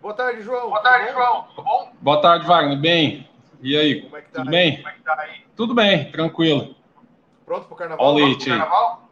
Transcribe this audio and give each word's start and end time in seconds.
Boa 0.00 0.14
tarde, 0.14 0.42
João. 0.42 0.70
Boa 0.70 0.80
tarde, 0.80 1.12
João. 1.12 1.42
Tudo 1.54 1.62
bom? 1.62 1.92
Boa 2.00 2.22
tarde, 2.22 2.46
Wagner. 2.46 2.78
Bem. 2.78 3.28
E 3.60 3.76
aí? 3.76 4.02
Como 4.02 4.16
é 4.16 4.22
que 4.22 4.30
tá 4.30 4.38
Tudo 4.42 4.48
aí? 4.48 4.50
bem? 4.50 4.76
Como 4.76 4.88
é 4.88 4.92
que 4.92 5.02
tá 5.02 5.20
aí? 5.20 5.46
Tudo 5.56 5.74
bem, 5.74 6.10
tranquilo. 6.10 6.74
Pronto 7.44 7.66
pro 7.66 7.76
carnaval? 7.76 8.06
Olha 8.06 8.24
o 8.24 8.26
leite 8.26 8.50
aí. 8.50 8.58
Carnaval? 8.58 9.10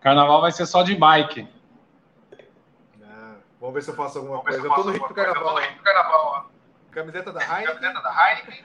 carnaval 0.00 0.40
vai 0.40 0.52
ser 0.52 0.64
só 0.64 0.82
de 0.82 0.94
bike. 0.94 1.46
Ah, 3.04 3.34
vamos 3.60 3.74
ver 3.74 3.82
se 3.82 3.90
eu 3.90 3.94
faço 3.94 4.18
alguma 4.18 4.38
vamos 4.38 4.50
coisa. 4.50 4.66
Eu 4.66 4.74
tô 4.74 4.84
no 4.84 4.90
Rio 4.92 5.08
do 5.08 5.14
Carnaval. 5.14 5.58
Eu 5.58 5.64
tô 5.68 5.76
no 5.76 5.82
Carnaval. 5.82 6.50
Camiseta 6.90 7.32
da 7.32 7.40
Heineken. 7.42 7.74
Camiseta 7.74 8.00
da 8.00 8.30
Heineken. 8.30 8.64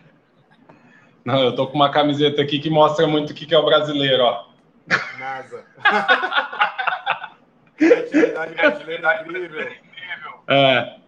Não, 1.26 1.44
eu 1.44 1.56
tô 1.56 1.68
com 1.68 1.76
uma 1.76 1.92
camiseta 1.92 2.42
aqui 2.42 2.60
que 2.60 2.70
mostra 2.70 3.06
muito 3.08 3.32
o 3.32 3.34
que 3.34 3.54
é 3.54 3.58
o 3.58 3.66
brasileiro, 3.66 4.24
ó. 4.24 4.46
NASA. 5.20 5.66
Criatividade 7.78 8.56
brasileira 8.56 9.22
incrível. 9.22 10.44
É. 10.48 11.00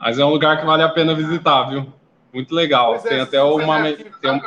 Mas 0.00 0.18
é 0.18 0.24
um 0.24 0.30
lugar 0.30 0.58
que 0.58 0.66
vale 0.66 0.82
a 0.82 0.88
pena 0.88 1.14
visitar, 1.14 1.64
viu? 1.64 1.92
Muito 2.32 2.54
legal. 2.54 2.92
Pois 2.92 3.02
tem 3.02 3.18
é, 3.18 3.22
até 3.22 3.42
uma, 3.42 3.82
tem, 3.82 4.30
um, 4.30 4.40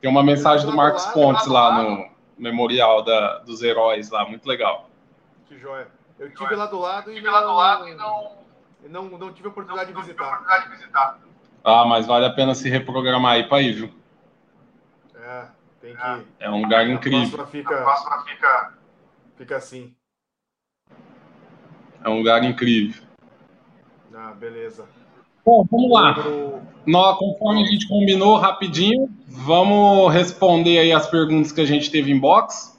tem 0.00 0.10
uma 0.10 0.22
mensagem 0.22 0.66
do 0.66 0.74
Marcos 0.74 1.04
Pontes 1.06 1.46
lá 1.46 1.82
no 1.82 2.08
memorial 2.38 3.02
da, 3.02 3.38
dos 3.38 3.62
heróis 3.62 4.10
lá. 4.10 4.24
Muito 4.26 4.46
legal. 4.46 4.88
Que 5.46 5.58
joia. 5.58 5.88
Eu 6.18 6.32
tive 6.32 6.54
lá 6.54 6.66
do 6.66 6.78
lado 6.78 7.12
e, 7.12 7.20
não, 7.20 7.32
lá 7.32 7.40
do 7.42 7.52
lado 7.52 7.88
e 7.88 7.94
não, 7.94 8.38
não, 8.88 9.18
não 9.18 9.32
tive 9.32 9.48
a 9.48 9.50
oportunidade, 9.50 9.92
não, 9.92 10.00
de, 10.00 10.06
visitar. 10.06 10.24
oportunidade 10.24 10.64
de 10.64 10.76
visitar. 10.76 11.18
Ah, 11.62 11.84
mas 11.84 12.06
vale 12.06 12.26
a 12.26 12.30
pena 12.30 12.54
se 12.54 12.68
reprogramar 12.68 13.32
aí 13.32 13.48
para 13.48 13.62
ir, 13.62 13.72
viu? 13.72 13.90
É, 15.16 15.46
tem 15.80 15.94
que. 15.96 16.26
É 16.38 16.50
um 16.50 16.62
lugar 16.62 16.86
incrível. 16.88 17.26
A 17.26 17.30
próxima 17.30 17.46
fica, 17.46 17.80
a 17.80 17.82
próxima 17.82 18.24
fica, 18.24 18.74
fica 19.36 19.56
assim. 19.56 19.94
É 22.04 22.08
um 22.08 22.18
lugar 22.18 22.44
incrível. 22.44 23.02
Ah, 24.14 24.32
beleza. 24.38 24.84
Bom, 25.44 25.66
vamos 25.70 25.90
lá. 25.90 26.16
Nós, 26.86 27.18
conforme 27.18 27.62
a 27.62 27.66
gente 27.66 27.88
combinou 27.88 28.36
rapidinho, 28.36 29.08
vamos 29.26 30.12
responder 30.12 30.78
aí 30.78 30.92
as 30.92 31.06
perguntas 31.06 31.50
que 31.50 31.60
a 31.60 31.66
gente 31.66 31.90
teve 31.90 32.12
em 32.12 32.18
box. 32.18 32.78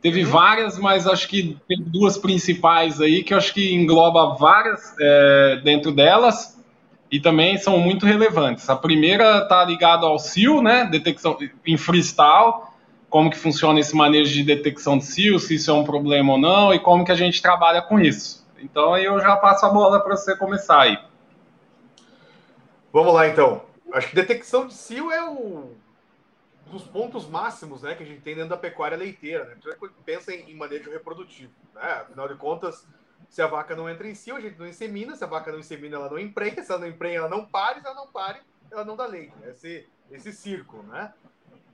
Teve 0.00 0.24
uhum. 0.24 0.30
várias, 0.30 0.78
mas 0.78 1.06
acho 1.06 1.28
que 1.28 1.56
tem 1.66 1.80
duas 1.80 2.16
principais 2.16 3.00
aí 3.00 3.22
que 3.22 3.32
eu 3.32 3.38
acho 3.38 3.54
que 3.54 3.74
engloba 3.74 4.34
várias 4.34 4.94
é, 5.00 5.60
dentro 5.64 5.92
delas 5.92 6.60
e 7.10 7.18
também 7.18 7.56
são 7.56 7.78
muito 7.78 8.04
relevantes. 8.04 8.68
A 8.68 8.76
primeira 8.76 9.38
está 9.38 9.64
ligada 9.64 10.04
ao 10.04 10.18
SIL, 10.18 10.60
né? 10.60 10.84
Detecção 10.84 11.38
em 11.66 11.76
freestyle, 11.76 12.54
como 13.08 13.30
que 13.30 13.38
funciona 13.38 13.80
esse 13.80 13.96
manejo 13.96 14.32
de 14.32 14.42
detecção 14.42 14.98
de 14.98 15.04
SIL, 15.04 15.38
se 15.38 15.54
isso 15.54 15.70
é 15.70 15.74
um 15.74 15.84
problema 15.84 16.32
ou 16.32 16.38
não 16.38 16.74
e 16.74 16.78
como 16.78 17.04
que 17.04 17.12
a 17.12 17.16
gente 17.16 17.40
trabalha 17.40 17.80
com 17.80 17.98
isso. 17.98 18.43
Então 18.58 18.94
aí 18.94 19.04
eu 19.04 19.20
já 19.20 19.36
passo 19.36 19.66
a 19.66 19.68
bola 19.68 20.00
para 20.00 20.16
você 20.16 20.36
começar 20.36 20.82
aí. 20.82 20.98
Vamos 22.92 23.14
lá 23.14 23.26
então. 23.26 23.64
Acho 23.92 24.08
que 24.08 24.14
detecção 24.14 24.66
de 24.66 24.74
cio 24.74 25.10
é 25.10 25.28
um 25.28 25.74
dos 26.66 26.84
pontos 26.84 27.28
máximos 27.28 27.82
né, 27.82 27.94
que 27.94 28.02
a 28.02 28.06
gente 28.06 28.22
tem 28.22 28.34
dentro 28.34 28.50
da 28.50 28.56
pecuária 28.56 28.96
leiteira. 28.96 29.44
Né? 29.44 29.56
Pensa 30.04 30.32
em 30.32 30.54
manejo 30.54 30.90
reprodutivo. 30.90 31.52
Né? 31.74 31.82
Afinal 31.82 32.28
de 32.28 32.36
contas, 32.36 32.86
se 33.28 33.42
a 33.42 33.46
vaca 33.46 33.76
não 33.76 33.88
entra 33.88 34.08
em 34.08 34.14
cio, 34.14 34.36
a 34.36 34.40
gente 34.40 34.58
não 34.58 34.66
insemina. 34.66 35.14
Se 35.14 35.24
a 35.24 35.28
vaca 35.28 35.52
não 35.52 35.58
insemina, 35.58 35.96
ela 35.96 36.10
não 36.10 36.18
emprenha. 36.18 36.62
Se 36.62 36.70
ela 36.70 36.80
não 36.80 36.88
emprenha, 36.88 37.18
ela 37.18 37.28
não 37.28 37.44
pare. 37.44 37.80
Se 37.80 37.86
ela 37.86 37.96
não 37.96 38.06
pare, 38.06 38.40
ela 38.70 38.84
não 38.84 38.96
dá 38.96 39.06
leite. 39.06 39.34
Esse, 39.44 39.88
esse 40.10 40.32
círculo. 40.32 40.82
Né? 40.84 41.12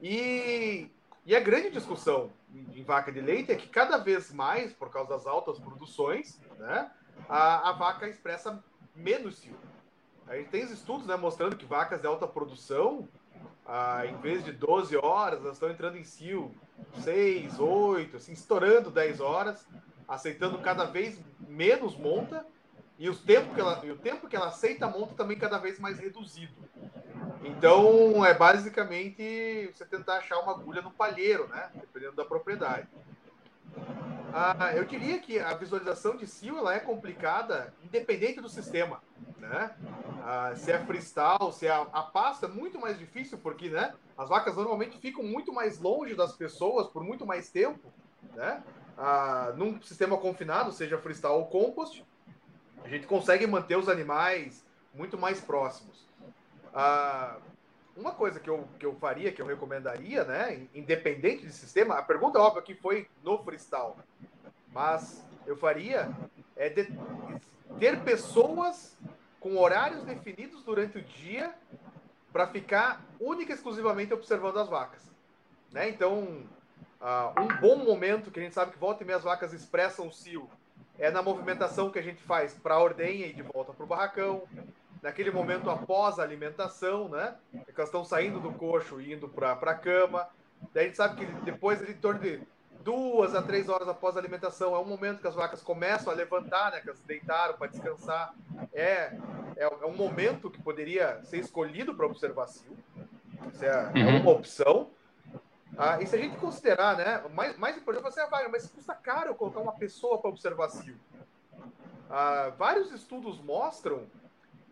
E 0.03 0.91
e 1.25 1.37
a 1.37 1.41
grande 1.41 1.70
discussão 1.70 2.31
em 2.75 2.83
vaca 2.83 3.12
de 3.12 3.20
leite 3.20 3.53
é 3.53 3.55
que 3.55 3.69
cada 3.69 3.98
vez 3.98 4.33
mais, 4.33 4.72
por 4.72 4.91
causa 4.91 5.11
das 5.11 5.27
altas 5.27 5.59
produções, 5.59 6.41
né, 6.61 6.91
a, 7.28 7.70
a 7.70 7.72
vaca 7.72 8.08
expressa 8.08 8.62
menos 8.94 9.39
cio. 9.39 9.56
A 10.27 10.36
gente 10.36 10.50
tem 10.50 10.62
estudos 10.62 11.06
né, 11.06 11.16
mostrando 11.16 11.56
que 11.56 11.64
vacas 11.64 12.00
de 12.00 12.06
alta 12.06 12.27
produção, 12.27 13.08
ah, 13.66 14.06
em 14.06 14.16
vez 14.19 14.44
de 14.44 14.53
12 14.53 14.97
horas, 14.97 15.41
elas 15.41 15.54
estão 15.54 15.70
entrando 15.70 15.97
em 15.97 16.04
cio 16.04 16.54
6, 17.03 17.59
8, 17.59 18.16
assim, 18.16 18.32
estourando 18.32 18.91
10 18.91 19.20
horas, 19.20 19.66
aceitando 20.06 20.59
cada 20.59 20.84
vez 20.84 21.20
menos 21.41 21.97
monta, 21.97 22.47
e, 22.99 23.09
os 23.09 23.20
tempo 23.20 23.54
que 23.54 23.60
ela, 23.60 23.81
e 23.84 23.91
o 23.91 23.97
tempo 23.97 24.28
que 24.28 24.37
ela 24.37 24.49
aceita 24.49 24.87
a 24.87 24.91
monta 24.91 25.15
também 25.15 25.38
cada 25.38 25.59
vez 25.59 25.78
mais 25.78 25.99
reduzido. 25.99 26.53
Então, 27.43 28.25
é 28.25 28.34
basicamente 28.34 29.70
você 29.72 29.87
tentar 29.87 30.19
achar 30.19 30.38
uma 30.41 30.53
agulha 30.53 30.82
no 30.82 30.91
palheiro, 30.91 31.49
né? 31.49 31.70
Dependendo 31.75 32.16
da 32.16 32.25
propriedade. 32.25 32.87
Ah, 34.33 34.73
eu 34.77 34.85
diria 34.85 35.21
que 35.21 35.39
a 35.39 35.55
visualização 35.55 36.17
de 36.17 36.27
cio 36.27 36.57
ela 36.59 36.75
é 36.75 36.81
complicada, 36.81 37.75
independente 37.81 38.41
do 38.41 38.49
sistema, 38.49 39.03
né? 39.37 39.77
Ah, 40.21 40.55
se 40.55 40.71
é 40.71 40.79
freestyle, 40.79 41.53
se 41.53 41.67
é 41.67 41.71
a, 41.71 41.83
a 41.83 42.03
pasta, 42.03 42.47
muito 42.47 42.79
mais 42.79 42.99
difícil, 42.99 43.39
porque 43.39 43.71
né, 43.71 43.93
as 44.17 44.29
vacas 44.29 44.55
normalmente 44.57 44.99
ficam 45.01 45.25
muito 45.25 45.53
mais 45.53 45.81
longe 45.81 46.15
das 46.15 46.37
pessoas 46.37 46.89
por 46.89 47.03
muito 47.03 47.27
mais 47.27 47.51
tempo, 47.51 47.93
né? 48.35 48.63
Ah, 48.97 49.53
num 49.57 49.81
sistema 49.83 50.17
confinado, 50.19 50.71
seja 50.73 50.99
freestyle 50.99 51.35
ou 51.35 51.49
compost, 51.49 52.05
a 52.85 52.89
gente 52.89 53.07
consegue 53.07 53.47
manter 53.47 53.77
os 53.77 53.89
animais 53.89 54.65
muito 54.93 55.19
mais 55.19 55.41
próximos. 55.41 56.09
Ah, 56.73 57.41
uma 57.97 58.12
coisa 58.12 58.41
que 58.41 58.49
eu, 58.49 58.69
que 58.78 58.87
eu 58.87 58.95
faria, 58.97 59.33
que 59.33 59.43
eu 59.43 59.47
recomendaria, 59.47 60.25
né, 60.25 60.67
independente 60.75 61.47
de 61.47 61.53
sistema, 61.53 61.97
a 61.97 62.03
pergunta 62.03 62.39
óbvia 62.39 62.62
que 62.62 62.75
foi 62.75 63.09
no 63.23 63.39
freestyle, 63.43 63.95
mas 64.73 65.25
eu 65.47 65.56
faria 65.56 66.11
é 66.56 66.69
de, 66.69 66.89
ter 67.79 68.00
pessoas 68.00 68.97
com 69.39 69.56
horários 69.56 70.05
definidos 70.05 70.62
durante 70.62 70.99
o 70.99 71.03
dia 71.03 71.55
para 72.33 72.47
ficar 72.47 73.03
única 73.19 73.53
e 73.53 73.55
exclusivamente 73.55 74.12
observando 74.12 74.59
as 74.59 74.69
vacas. 74.69 75.03
Né? 75.73 75.89
Então, 75.89 76.45
uh, 77.00 77.41
um 77.41 77.49
bom 77.61 77.77
momento 77.77 78.31
que 78.31 78.39
a 78.39 78.43
gente 78.43 78.55
sabe 78.55 78.73
que 78.73 78.79
volta 78.79 79.03
e 79.03 79.06
meia 79.06 79.17
as 79.17 79.25
vacas 79.25 79.53
expressam 79.53 80.09
o 80.09 80.12
cio 80.12 80.49
é 80.99 81.11
na 81.11 81.23
movimentação 81.23 81.91
que 81.91 81.99
a 81.99 82.03
gente 82.03 82.23
faz 82.23 82.53
para 82.53 82.75
a 82.75 82.83
ordenha 82.83 83.27
e 83.27 83.33
de 83.33 83.41
volta 83.41 83.73
para 83.73 83.84
o 83.84 83.87
barracão, 83.87 84.43
naquele 85.03 85.31
momento 85.31 85.71
após 85.71 86.19
a 86.19 86.22
alimentação, 86.22 87.09
né? 87.09 87.34
Que 87.53 87.72
elas 87.77 87.88
estão 87.88 88.05
saindo 88.05 88.41
do 88.41 88.53
coxo 88.53 89.00
e 89.00 89.12
indo 89.12 89.28
para 89.28 89.53
a 89.53 89.75
cama. 89.75 90.28
Daí 90.72 90.84
a 90.84 90.87
gente 90.87 90.97
sabe 90.97 91.16
que 91.16 91.33
depois, 91.43 91.87
em 91.88 91.94
torno 91.94 92.21
de 92.21 92.41
duas 92.84 93.34
a 93.34 93.43
três 93.43 93.69
horas 93.69 93.88
após 93.88 94.16
a 94.16 94.21
alimentação, 94.21 94.75
é 94.75 94.78
um 94.78 94.84
momento 94.84 95.21
que 95.21 95.28
as 95.28 95.34
vacas 95.34 95.62
começam 95.62 96.12
a 96.12 96.16
levantar, 96.16 96.72
né? 96.72 96.81
Que 96.81 96.88
elas 96.88 97.00
deitaram 97.00 97.56
para 97.56 97.69
descansar. 97.69 98.34
É, 98.72 99.16
é, 99.56 99.65
é, 99.65 99.87
um 99.87 99.97
momento 99.97 100.50
que 100.50 100.62
poderia 100.62 101.22
ser 101.25 101.38
escolhido 101.38 101.94
para 101.94 102.06
observar 102.06 102.47
cio. 102.49 102.77
Isso 103.53 103.65
é, 103.65 103.93
é 103.94 104.05
uhum. 104.05 104.21
uma 104.21 104.31
opção. 104.32 104.91
Ah, 105.78 106.00
e 106.03 106.06
se 106.06 106.15
a 106.15 106.19
gente 106.19 106.37
considerar, 106.37 106.97
né? 106.97 107.22
Mais, 107.32 107.56
mais 107.56 107.77
importante, 107.77 108.05
você 108.05 108.27
vai, 108.27 108.49
mas 108.49 108.67
custa 108.69 108.94
caro 108.94 109.34
colocar 109.34 109.61
uma 109.61 109.72
pessoa 109.72 110.19
para 110.19 110.28
observar 110.28 110.69
cio. 110.69 110.97
Ah, 112.11 112.53
vários 112.59 112.91
estudos 112.93 113.41
mostram 113.41 114.06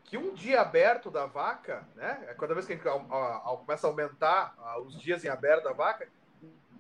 que 0.09 0.17
um 0.17 0.33
dia 0.33 0.63
aberto 0.63 1.11
da 1.11 1.27
vaca, 1.27 1.87
né? 1.95 2.35
Cada 2.39 2.55
vez 2.55 2.67
que 2.67 2.73
a 2.73 2.77
gente 2.77 2.85
começa 3.61 3.87
a 3.87 3.91
aumentar 3.91 4.55
os 4.87 4.99
dias 4.99 5.23
em 5.23 5.29
aberto 5.29 5.65
da 5.65 5.73
vaca, 5.73 6.09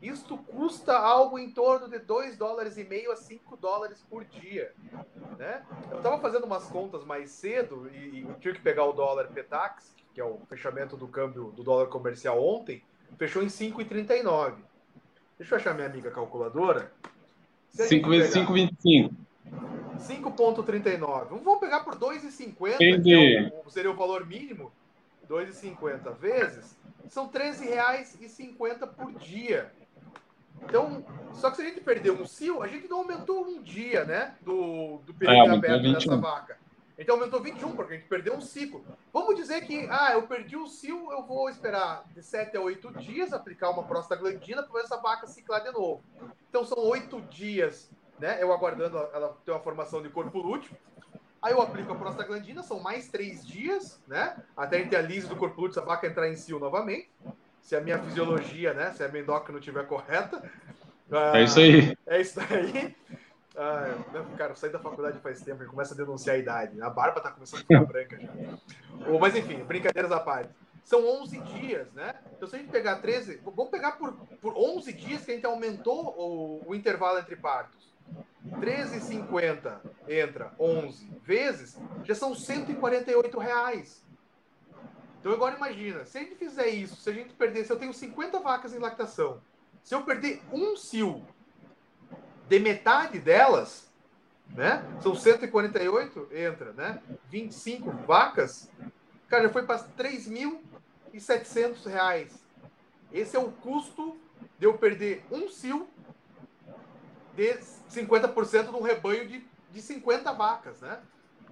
isto 0.00 0.38
custa 0.38 0.96
algo 0.96 1.38
em 1.38 1.50
torno 1.50 1.88
de 1.88 1.98
2 1.98 2.38
dólares 2.38 2.78
e 2.78 2.84
meio 2.84 3.12
a 3.12 3.16
5 3.16 3.56
dólares 3.58 4.02
por 4.08 4.24
dia. 4.24 4.72
Né? 5.36 5.62
Eu 5.90 5.98
estava 5.98 6.18
fazendo 6.20 6.44
umas 6.44 6.64
contas 6.68 7.04
mais 7.04 7.30
cedo 7.30 7.90
e, 7.92 8.20
e 8.20 8.34
tive 8.40 8.54
que 8.54 8.62
pegar 8.62 8.84
o 8.84 8.92
dólar 8.92 9.26
Petax, 9.26 9.94
que 10.14 10.20
é 10.20 10.24
o 10.24 10.38
fechamento 10.48 10.96
do 10.96 11.06
câmbio 11.06 11.52
do 11.54 11.62
dólar 11.62 11.88
comercial 11.88 12.42
ontem, 12.42 12.82
fechou 13.18 13.42
em 13.42 13.48
5,39. 13.48 14.54
Deixa 15.36 15.54
eu 15.54 15.58
achar 15.58 15.74
minha 15.74 15.86
amiga 15.86 16.10
calculadora. 16.10 16.90
5 17.72 18.08
vezes 18.08 18.34
5,25. 18.34 19.10
5,39. 19.98 21.28
Vamos 21.28 21.58
pegar 21.58 21.80
por 21.80 21.96
2,50, 21.96 23.02
que 23.02 23.12
é 23.12 23.52
o, 23.64 23.70
seria 23.70 23.90
o 23.90 23.96
valor 23.96 24.26
mínimo. 24.26 24.72
2,50 25.28 26.14
vezes. 26.16 26.76
São 27.08 27.26
R$13,50 27.26 28.88
por 28.88 29.12
dia. 29.14 29.70
Então, 30.62 31.04
só 31.34 31.50
que 31.50 31.56
se 31.56 31.62
a 31.62 31.64
gente 31.66 31.80
perder 31.80 32.10
um 32.10 32.26
cio, 32.26 32.62
a 32.62 32.66
gente 32.66 32.88
não 32.88 32.98
aumentou 32.98 33.46
um 33.46 33.62
dia, 33.62 34.04
né? 34.04 34.34
Do, 34.40 34.98
do 35.06 35.14
período 35.14 35.52
é, 35.52 35.54
aberto 35.54 35.92
dessa 35.92 36.16
vaca. 36.16 36.58
Então 36.98 37.14
aumentou 37.14 37.40
21, 37.40 37.76
porque 37.76 37.94
a 37.94 37.96
gente 37.96 38.08
perdeu 38.08 38.34
um 38.34 38.40
ciclo. 38.40 38.84
Vamos 39.12 39.36
dizer 39.36 39.60
que, 39.64 39.86
ah, 39.88 40.10
eu 40.14 40.22
perdi 40.22 40.56
o 40.56 40.66
cio, 40.66 41.12
eu 41.12 41.22
vou 41.22 41.48
esperar 41.48 42.04
de 42.12 42.20
7 42.20 42.56
a 42.56 42.60
8 42.60 42.90
dias, 42.94 43.32
aplicar 43.32 43.70
uma 43.70 43.84
prostaglandina 43.84 44.64
para 44.64 44.80
essa 44.80 44.96
vaca 44.96 45.28
ciclar 45.28 45.62
de 45.62 45.70
novo. 45.70 46.02
Então 46.50 46.64
são 46.64 46.78
8 46.78 47.20
dias, 47.30 47.88
né? 48.18 48.42
Eu 48.42 48.52
aguardando 48.52 48.98
ela 49.12 49.36
ter 49.44 49.50
uma 49.50 49.60
formação 49.60 50.02
de 50.02 50.08
corpo 50.08 50.38
lúteo. 50.38 50.76
Aí 51.40 51.52
eu 51.52 51.62
aplico 51.62 51.92
a 51.92 51.96
prostaglandina, 51.96 52.62
são 52.62 52.80
mais 52.80 53.08
3 53.08 53.46
dias, 53.46 54.00
né? 54.08 54.36
Até 54.56 54.76
a 54.76 54.78
gente 54.80 54.90
ter 54.90 54.96
a 54.96 55.02
lise 55.02 55.28
do 55.28 55.36
corpo 55.36 55.60
lúteo, 55.60 55.78
essa 55.78 55.86
vaca 55.86 56.06
entrar 56.06 56.28
em 56.28 56.36
cio 56.36 56.58
novamente. 56.58 57.10
Se 57.62 57.76
a 57.76 57.80
minha 57.80 57.98
fisiologia, 57.98 58.74
né? 58.74 58.92
Se 58.92 59.04
a 59.04 59.08
minha 59.08 59.22
endócrina 59.22 59.52
não 59.52 59.60
estiver 59.60 59.86
correta. 59.86 60.42
é 61.34 61.44
isso 61.44 61.60
aí. 61.60 61.96
É 62.06 62.20
isso 62.20 62.40
aí. 62.40 62.96
Ah, 63.60 63.92
cara, 64.36 64.52
eu 64.52 64.56
saí 64.56 64.70
da 64.70 64.78
faculdade 64.78 65.18
faz 65.18 65.40
tempo 65.40 65.64
e 65.64 65.66
começa 65.66 65.92
a 65.92 65.96
denunciar 65.96 66.36
a 66.36 66.38
idade. 66.38 66.80
A 66.80 66.88
barba 66.88 67.20
tá 67.20 67.32
começando 67.32 67.60
a 67.60 67.62
ficar 67.62 67.84
branca 67.84 68.16
já. 68.16 68.28
Mas 69.20 69.34
enfim, 69.34 69.64
brincadeiras 69.64 70.12
à 70.12 70.20
parte. 70.20 70.50
São 70.84 71.04
11 71.22 71.40
dias, 71.40 71.92
né? 71.92 72.14
Então, 72.34 72.48
se 72.48 72.54
a 72.54 72.58
gente 72.58 72.70
pegar 72.70 72.96
13, 72.96 73.42
vamos 73.44 73.68
pegar 73.68 73.92
por, 73.92 74.12
por 74.40 74.56
11 74.56 74.92
dias 74.92 75.24
que 75.24 75.32
a 75.32 75.34
gente 75.34 75.44
aumentou 75.44 76.14
o, 76.16 76.70
o 76.70 76.74
intervalo 76.74 77.18
entre 77.18 77.36
partos. 77.36 77.87
13,50 78.50 79.80
entra 80.08 80.52
11 80.58 81.10
vezes, 81.22 81.76
já 82.04 82.14
são 82.14 82.34
148 82.34 83.38
reais. 83.38 84.04
Então 85.20 85.32
agora 85.32 85.56
imagina, 85.56 86.04
se 86.04 86.18
a 86.18 86.22
gente 86.22 86.36
fizer 86.36 86.68
isso, 86.68 86.96
se 86.96 87.10
a 87.10 87.12
gente 87.12 87.34
perder, 87.34 87.64
se 87.64 87.72
eu 87.72 87.78
tenho 87.78 87.92
50 87.92 88.38
vacas 88.40 88.72
em 88.72 88.78
lactação, 88.78 89.40
se 89.82 89.94
eu 89.94 90.02
perder 90.02 90.42
um 90.52 90.76
cio 90.76 91.26
de 92.48 92.58
metade 92.58 93.18
delas, 93.18 93.88
né? 94.54 94.82
São 95.02 95.14
148, 95.14 96.28
entra, 96.32 96.72
né? 96.72 97.02
25 97.28 97.90
vacas, 98.06 98.70
cara, 99.28 99.44
já 99.44 99.50
foi 99.50 99.64
para 99.64 99.80
3.700 99.80 101.86
reais. 101.86 102.32
Esse 103.12 103.36
é 103.36 103.38
o 103.38 103.50
custo 103.50 104.16
de 104.58 104.66
eu 104.66 104.78
perder 104.78 105.24
um 105.30 105.48
cio 105.48 105.88
de 107.38 107.56
50% 107.88 108.70
de 108.70 108.76
um 108.76 108.82
rebanho 108.82 109.28
de, 109.28 109.46
de 109.70 109.80
50 109.80 110.32
vacas, 110.32 110.80
né? 110.80 110.98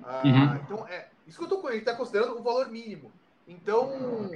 Ah, 0.03 0.23
uhum. 0.25 0.57
Então, 0.57 0.89
é, 0.89 1.09
isso 1.27 1.39
que 1.39 1.45
eu 1.45 1.49
tô, 1.49 1.69
gente 1.71 1.79
está 1.79 1.95
considerando 1.95 2.39
o 2.39 2.43
valor 2.43 2.69
mínimo. 2.69 3.13
Então, 3.47 4.31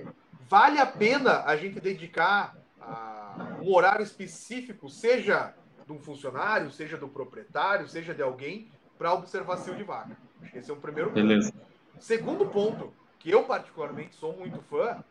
vale 0.49 0.79
a 0.79 0.87
pena 0.87 1.43
a 1.45 1.57
gente 1.57 1.81
dedicar 1.81 2.57
ah, 2.81 3.59
um 3.61 3.75
horário 3.75 4.03
específico, 4.03 4.89
seja 4.89 5.53
de 5.85 5.93
um 5.93 5.99
funcionário, 5.99 6.71
seja 6.71 6.97
do 6.97 7.09
proprietário, 7.09 7.89
seja 7.89 8.15
de 8.15 8.23
alguém, 8.23 8.71
para 8.97 9.13
observar 9.13 9.57
cio 9.57 9.75
de 9.75 9.83
vaca. 9.83 10.17
Esse 10.55 10.71
é 10.71 10.75
o 10.75 10.77
primeiro 10.77 11.11
ponto. 11.11 11.21
Beleza. 11.21 11.53
Segundo 11.99 12.47
ponto, 12.47 12.93
que 13.19 13.31
eu 13.31 13.43
particularmente 13.45 14.15
sou 14.15 14.37
muito 14.37 14.63
fã, 14.63 15.03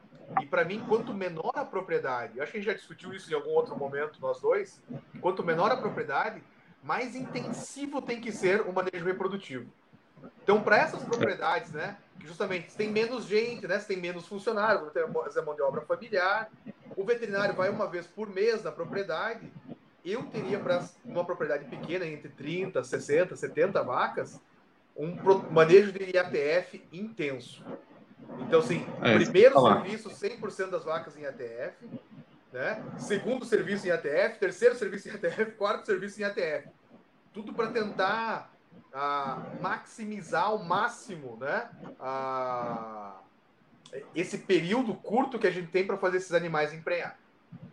e 0.42 0.46
para 0.46 0.64
mim, 0.64 0.84
quanto 0.88 1.14
menor 1.14 1.52
a 1.56 1.66
propriedade, 1.66 2.40
acho 2.40 2.52
que 2.52 2.58
a 2.58 2.62
gente 2.62 2.70
já 2.70 2.78
discutiu 2.78 3.14
isso 3.14 3.32
em 3.32 3.36
algum 3.36 3.52
outro 3.52 3.76
momento, 3.76 4.20
nós 4.22 4.40
dois, 4.40 4.82
quanto 5.22 5.44
menor 5.44 5.72
a 5.72 5.78
propriedade, 5.78 6.44
mais 6.84 7.16
intensivo 7.16 8.02
tem 8.02 8.22
que 8.22 8.32
ser 8.32 8.62
o 8.62 8.72
manejo 8.72 9.06
reprodutivo. 9.06 9.70
Então, 10.44 10.62
para 10.62 10.78
essas 10.78 11.04
propriedades, 11.04 11.72
né, 11.72 11.98
que 12.20 12.28
justamente 12.28 12.76
tem 12.76 12.90
menos 12.90 13.26
gente, 13.26 13.68
né, 13.68 13.78
tem 13.80 13.98
menos 13.98 14.28
funcionários, 14.28 14.92
tem 14.92 15.04
essa 15.26 15.42
mão 15.42 15.56
de 15.56 15.62
obra 15.62 15.82
familiar, 15.82 16.50
o 16.96 17.04
veterinário 17.04 17.56
vai 17.56 17.70
uma 17.70 17.88
vez 17.88 18.06
por 18.06 18.30
mês 18.30 18.64
na 18.64 18.72
propriedade, 18.72 19.52
eu 20.04 20.24
teria 20.24 20.60
para 20.60 20.84
uma 21.06 21.26
propriedade 21.26 21.66
pequena, 21.66 22.06
entre 22.06 22.30
30, 22.30 22.84
60, 22.84 23.36
70 23.36 23.84
vacas, 23.84 24.40
um 24.96 25.16
manejo 25.52 25.92
de 25.92 26.16
IATF 26.16 26.84
intenso. 26.92 27.64
Então, 28.40 28.60
assim, 28.60 28.86
é, 29.02 29.16
primeiro 29.16 29.62
serviço, 29.62 30.10
100% 30.10 30.70
das 30.70 30.84
vacas 30.84 31.18
em 31.18 31.26
ATF, 31.26 31.90
né? 32.52 32.84
segundo 32.98 33.46
serviço 33.46 33.88
em 33.88 33.92
ATF, 33.92 34.40
terceiro 34.40 34.76
serviço 34.76 35.08
em 35.08 35.12
ATF, 35.12 35.52
quarto 35.52 35.86
serviço 35.86 36.20
em 36.22 36.24
ATF. 36.24 36.70
Tudo 37.34 37.54
para 37.54 37.68
tentar 37.68 38.52
ah, 38.94 39.44
maximizar 39.62 40.46
ao 40.46 40.60
máximo 40.60 41.38
né? 41.40 41.70
Ah, 42.00 43.20
esse 44.16 44.40
período 44.40 44.94
curto 44.94 45.40
que 45.40 45.48
a 45.48 45.52
gente 45.52 45.70
tem 45.72 45.86
para 45.86 45.98
fazer 45.98 46.18
esses 46.18 46.34
animais 46.34 46.74
emprenhar. 46.74 47.18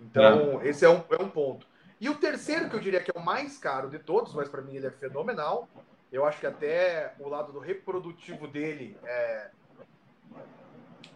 Então, 0.01 0.61
é. 0.63 0.69
esse 0.69 0.85
é 0.85 0.89
um, 0.89 1.03
é 1.11 1.23
um 1.23 1.29
ponto. 1.29 1.67
E 2.01 2.09
o 2.09 2.15
terceiro, 2.15 2.69
que 2.69 2.77
eu 2.77 2.81
diria 2.81 3.01
que 3.01 3.11
é 3.15 3.19
o 3.19 3.25
mais 3.25 3.59
caro 3.59 3.89
de 3.89 3.99
todos, 3.99 4.35
mas 4.35 4.49
para 4.49 4.63
mim 4.63 4.77
ele 4.77 4.87
é 4.87 4.91
fenomenal. 4.91 5.69
Eu 6.13 6.25
acho 6.25 6.39
que 6.41 6.47
até 6.47 7.15
o 7.19 7.29
lado 7.29 7.53
do 7.53 7.59
reprodutivo 7.59 8.47
dele 8.47 8.97
é, 9.05 9.51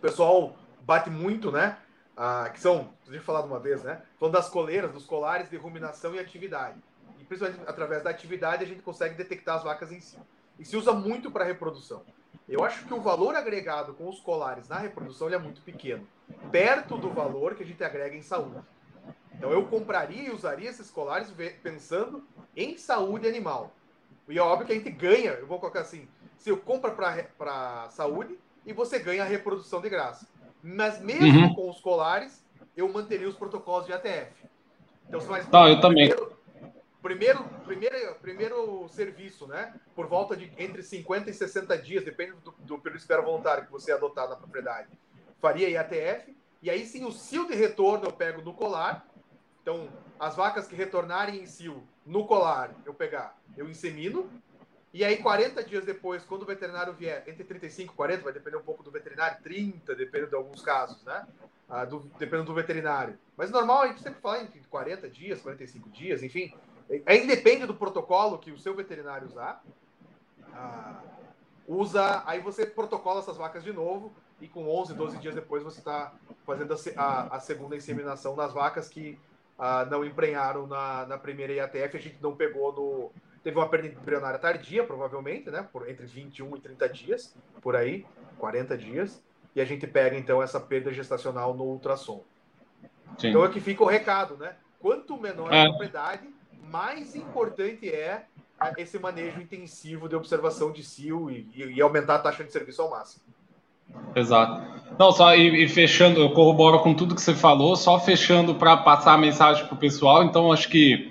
o 0.00 0.02
pessoal 0.02 0.56
bate 0.80 1.10
muito, 1.10 1.52
né? 1.52 1.76
Ah, 2.16 2.48
que 2.50 2.58
são, 2.58 2.90
a 3.06 3.12
gente 3.12 3.22
falado 3.22 3.44
uma 3.44 3.60
vez, 3.60 3.82
né? 3.82 4.00
Falando 4.18 4.32
das 4.32 4.48
coleiras, 4.48 4.92
dos 4.92 5.04
colares 5.04 5.50
de 5.50 5.58
ruminação 5.58 6.14
e 6.14 6.18
atividade. 6.18 6.82
E 7.18 7.24
principalmente 7.24 7.60
através 7.66 8.02
da 8.02 8.08
atividade 8.08 8.64
a 8.64 8.66
gente 8.66 8.80
consegue 8.80 9.14
detectar 9.14 9.56
as 9.56 9.62
vacas 9.62 9.92
em 9.92 10.00
si. 10.00 10.18
E 10.58 10.64
se 10.64 10.74
usa 10.74 10.94
muito 10.94 11.30
para 11.30 11.44
reprodução. 11.44 12.02
Eu 12.48 12.64
acho 12.64 12.86
que 12.86 12.94
o 12.94 13.00
valor 13.02 13.36
agregado 13.36 13.92
com 13.92 14.08
os 14.08 14.20
colares 14.20 14.68
na 14.68 14.78
reprodução 14.78 15.28
é 15.28 15.36
muito 15.36 15.60
pequeno, 15.60 16.06
perto 16.50 16.96
do 16.96 17.10
valor 17.10 17.54
que 17.54 17.62
a 17.62 17.66
gente 17.66 17.84
agrega 17.84 18.16
em 18.16 18.22
saúde. 18.22 18.58
Então 19.34 19.50
eu 19.50 19.66
compraria 19.66 20.22
e 20.22 20.30
usaria 20.30 20.70
esses 20.70 20.90
colares 20.90 21.30
pensando 21.62 22.24
em 22.56 22.78
saúde 22.78 23.28
animal. 23.28 23.70
E 24.28 24.38
é 24.38 24.42
óbvio 24.42 24.66
que 24.66 24.72
a 24.72 24.76
gente 24.76 24.90
ganha, 24.90 25.32
eu 25.32 25.46
vou 25.46 25.58
colocar 25.58 25.80
assim, 25.80 26.08
se 26.38 26.48
eu 26.48 26.56
compro 26.56 26.92
para 26.92 27.88
saúde, 27.90 28.38
e 28.70 28.72
você 28.72 29.00
ganha 29.00 29.24
a 29.24 29.26
reprodução 29.26 29.80
de 29.80 29.88
graça. 29.88 30.28
Mas 30.62 31.00
mesmo 31.00 31.26
uhum. 31.26 31.54
com 31.54 31.68
os 31.68 31.80
colares, 31.80 32.44
eu 32.76 32.88
manteria 32.88 33.28
os 33.28 33.34
protocolos 33.34 33.84
de 33.84 33.92
ATF. 33.92 34.30
Então, 35.08 35.20
você 35.20 35.26
vai 35.26 35.44
Não, 35.50 35.68
eu 35.68 35.80
também. 35.80 36.14
Primeiro, 37.02 37.42
primeiro, 37.64 38.14
primeiro 38.22 38.88
serviço, 38.88 39.48
né? 39.48 39.74
Por 39.96 40.06
volta 40.06 40.36
de 40.36 40.52
entre 40.56 40.82
50 40.82 41.30
e 41.30 41.34
60 41.34 41.76
dias, 41.78 42.04
depende 42.04 42.32
do, 42.44 42.54
do 42.60 42.78
período 42.78 42.98
de 42.98 43.02
espera 43.02 43.22
voluntário 43.22 43.64
que 43.64 43.72
você 43.72 43.90
adotar 43.90 44.28
na 44.28 44.36
propriedade. 44.36 44.88
Faria 45.40 45.68
IATF, 45.68 46.36
e 46.62 46.70
aí 46.70 46.86
sim 46.86 47.04
o 47.04 47.10
cio 47.10 47.48
de 47.48 47.54
retorno 47.56 48.04
eu 48.04 48.12
pego 48.12 48.40
do 48.40 48.52
colar. 48.52 49.04
Então, 49.62 49.88
as 50.18 50.36
vacas 50.36 50.68
que 50.68 50.76
retornarem 50.76 51.40
em 51.40 51.46
cio 51.46 51.82
no 52.06 52.24
colar, 52.26 52.70
eu 52.84 52.94
pegar, 52.94 53.36
eu 53.56 53.68
insemino, 53.68 54.30
e 54.92 55.04
aí, 55.04 55.18
40 55.18 55.62
dias 55.62 55.84
depois, 55.84 56.24
quando 56.24 56.42
o 56.42 56.46
veterinário 56.46 56.92
vier, 56.92 57.22
entre 57.28 57.44
35 57.44 57.92
e 57.92 57.96
40, 57.96 58.24
vai 58.24 58.32
depender 58.32 58.56
um 58.56 58.62
pouco 58.62 58.82
do 58.82 58.90
veterinário, 58.90 59.40
30, 59.42 59.94
dependendo 59.94 60.30
de 60.30 60.36
alguns 60.36 60.62
casos, 60.62 61.02
né? 61.04 61.26
Ah, 61.68 61.84
do, 61.84 62.00
dependendo 62.18 62.46
do 62.46 62.54
veterinário. 62.54 63.16
Mas 63.36 63.50
normal, 63.50 63.82
a 63.82 63.86
gente 63.86 64.02
sempre 64.02 64.20
fala 64.20 64.42
em 64.42 64.48
40 64.68 65.08
dias, 65.08 65.40
45 65.40 65.88
dias, 65.90 66.22
enfim. 66.22 66.52
Aí 67.06 67.24
depende 67.24 67.66
do 67.66 67.74
protocolo 67.74 68.38
que 68.38 68.50
o 68.50 68.58
seu 68.58 68.74
veterinário 68.74 69.28
usar. 69.28 69.62
Ah, 70.52 71.00
usa, 71.68 72.24
aí 72.26 72.40
você 72.40 72.66
protocola 72.66 73.20
essas 73.20 73.36
vacas 73.36 73.62
de 73.62 73.72
novo 73.72 74.12
e 74.40 74.48
com 74.48 74.68
11, 74.68 74.94
12 74.94 75.18
dias 75.18 75.34
depois 75.34 75.62
você 75.62 75.78
está 75.78 76.12
fazendo 76.44 76.74
a, 76.74 77.00
a, 77.00 77.36
a, 77.36 77.40
segunda 77.40 77.76
inseminação 77.76 78.34
nas 78.34 78.52
vacas 78.52 78.88
que 78.88 79.16
ah, 79.60 79.84
não 79.84 80.04
emprenharam 80.04 80.66
na, 80.66 81.06
na 81.06 81.18
primeira 81.18 81.52
IATF, 81.52 81.96
a 81.96 82.00
gente 82.00 82.18
não 82.20 82.34
pegou 82.34 82.72
no 82.72 83.12
Teve 83.42 83.56
uma 83.56 83.68
perda 83.68 83.88
embrionária 83.88 84.38
tardia, 84.38 84.84
provavelmente, 84.84 85.50
né? 85.50 85.66
Por 85.72 85.88
entre 85.88 86.04
21 86.04 86.56
e 86.56 86.60
30 86.60 86.88
dias, 86.90 87.34
por 87.62 87.74
aí, 87.74 88.04
40 88.38 88.76
dias. 88.76 89.22
E 89.56 89.60
a 89.60 89.64
gente 89.64 89.86
pega, 89.86 90.16
então, 90.16 90.42
essa 90.42 90.60
perda 90.60 90.92
gestacional 90.92 91.54
no 91.54 91.64
ultrassom. 91.64 92.22
Sim. 93.18 93.28
Então, 93.28 93.42
aqui 93.42 93.58
fica 93.58 93.82
o 93.82 93.86
recado, 93.86 94.36
né? 94.36 94.56
Quanto 94.78 95.18
menor 95.18 95.52
é. 95.52 95.62
a 95.62 95.68
propriedade, 95.68 96.28
mais 96.64 97.16
importante 97.16 97.88
é 97.88 98.26
esse 98.76 98.98
manejo 98.98 99.40
intensivo 99.40 100.06
de 100.06 100.14
observação 100.14 100.70
de 100.70 100.84
cio 100.84 101.30
e, 101.30 101.48
e 101.54 101.80
aumentar 101.80 102.16
a 102.16 102.18
taxa 102.18 102.44
de 102.44 102.52
serviço 102.52 102.82
ao 102.82 102.90
máximo. 102.90 103.24
Exato. 104.14 104.70
Não, 104.98 105.12
só 105.12 105.34
e, 105.34 105.64
e, 105.64 105.68
fechando, 105.68 106.20
eu 106.20 106.30
corroboro 106.30 106.80
com 106.80 106.92
tudo 106.92 107.14
que 107.14 107.22
você 107.22 107.34
falou, 107.34 107.74
só 107.74 107.98
fechando 107.98 108.54
para 108.54 108.76
passar 108.76 109.14
a 109.14 109.18
mensagem 109.18 109.64
para 109.64 109.74
o 109.74 109.78
pessoal. 109.78 110.22
Então, 110.22 110.52
acho 110.52 110.68
que 110.68 111.10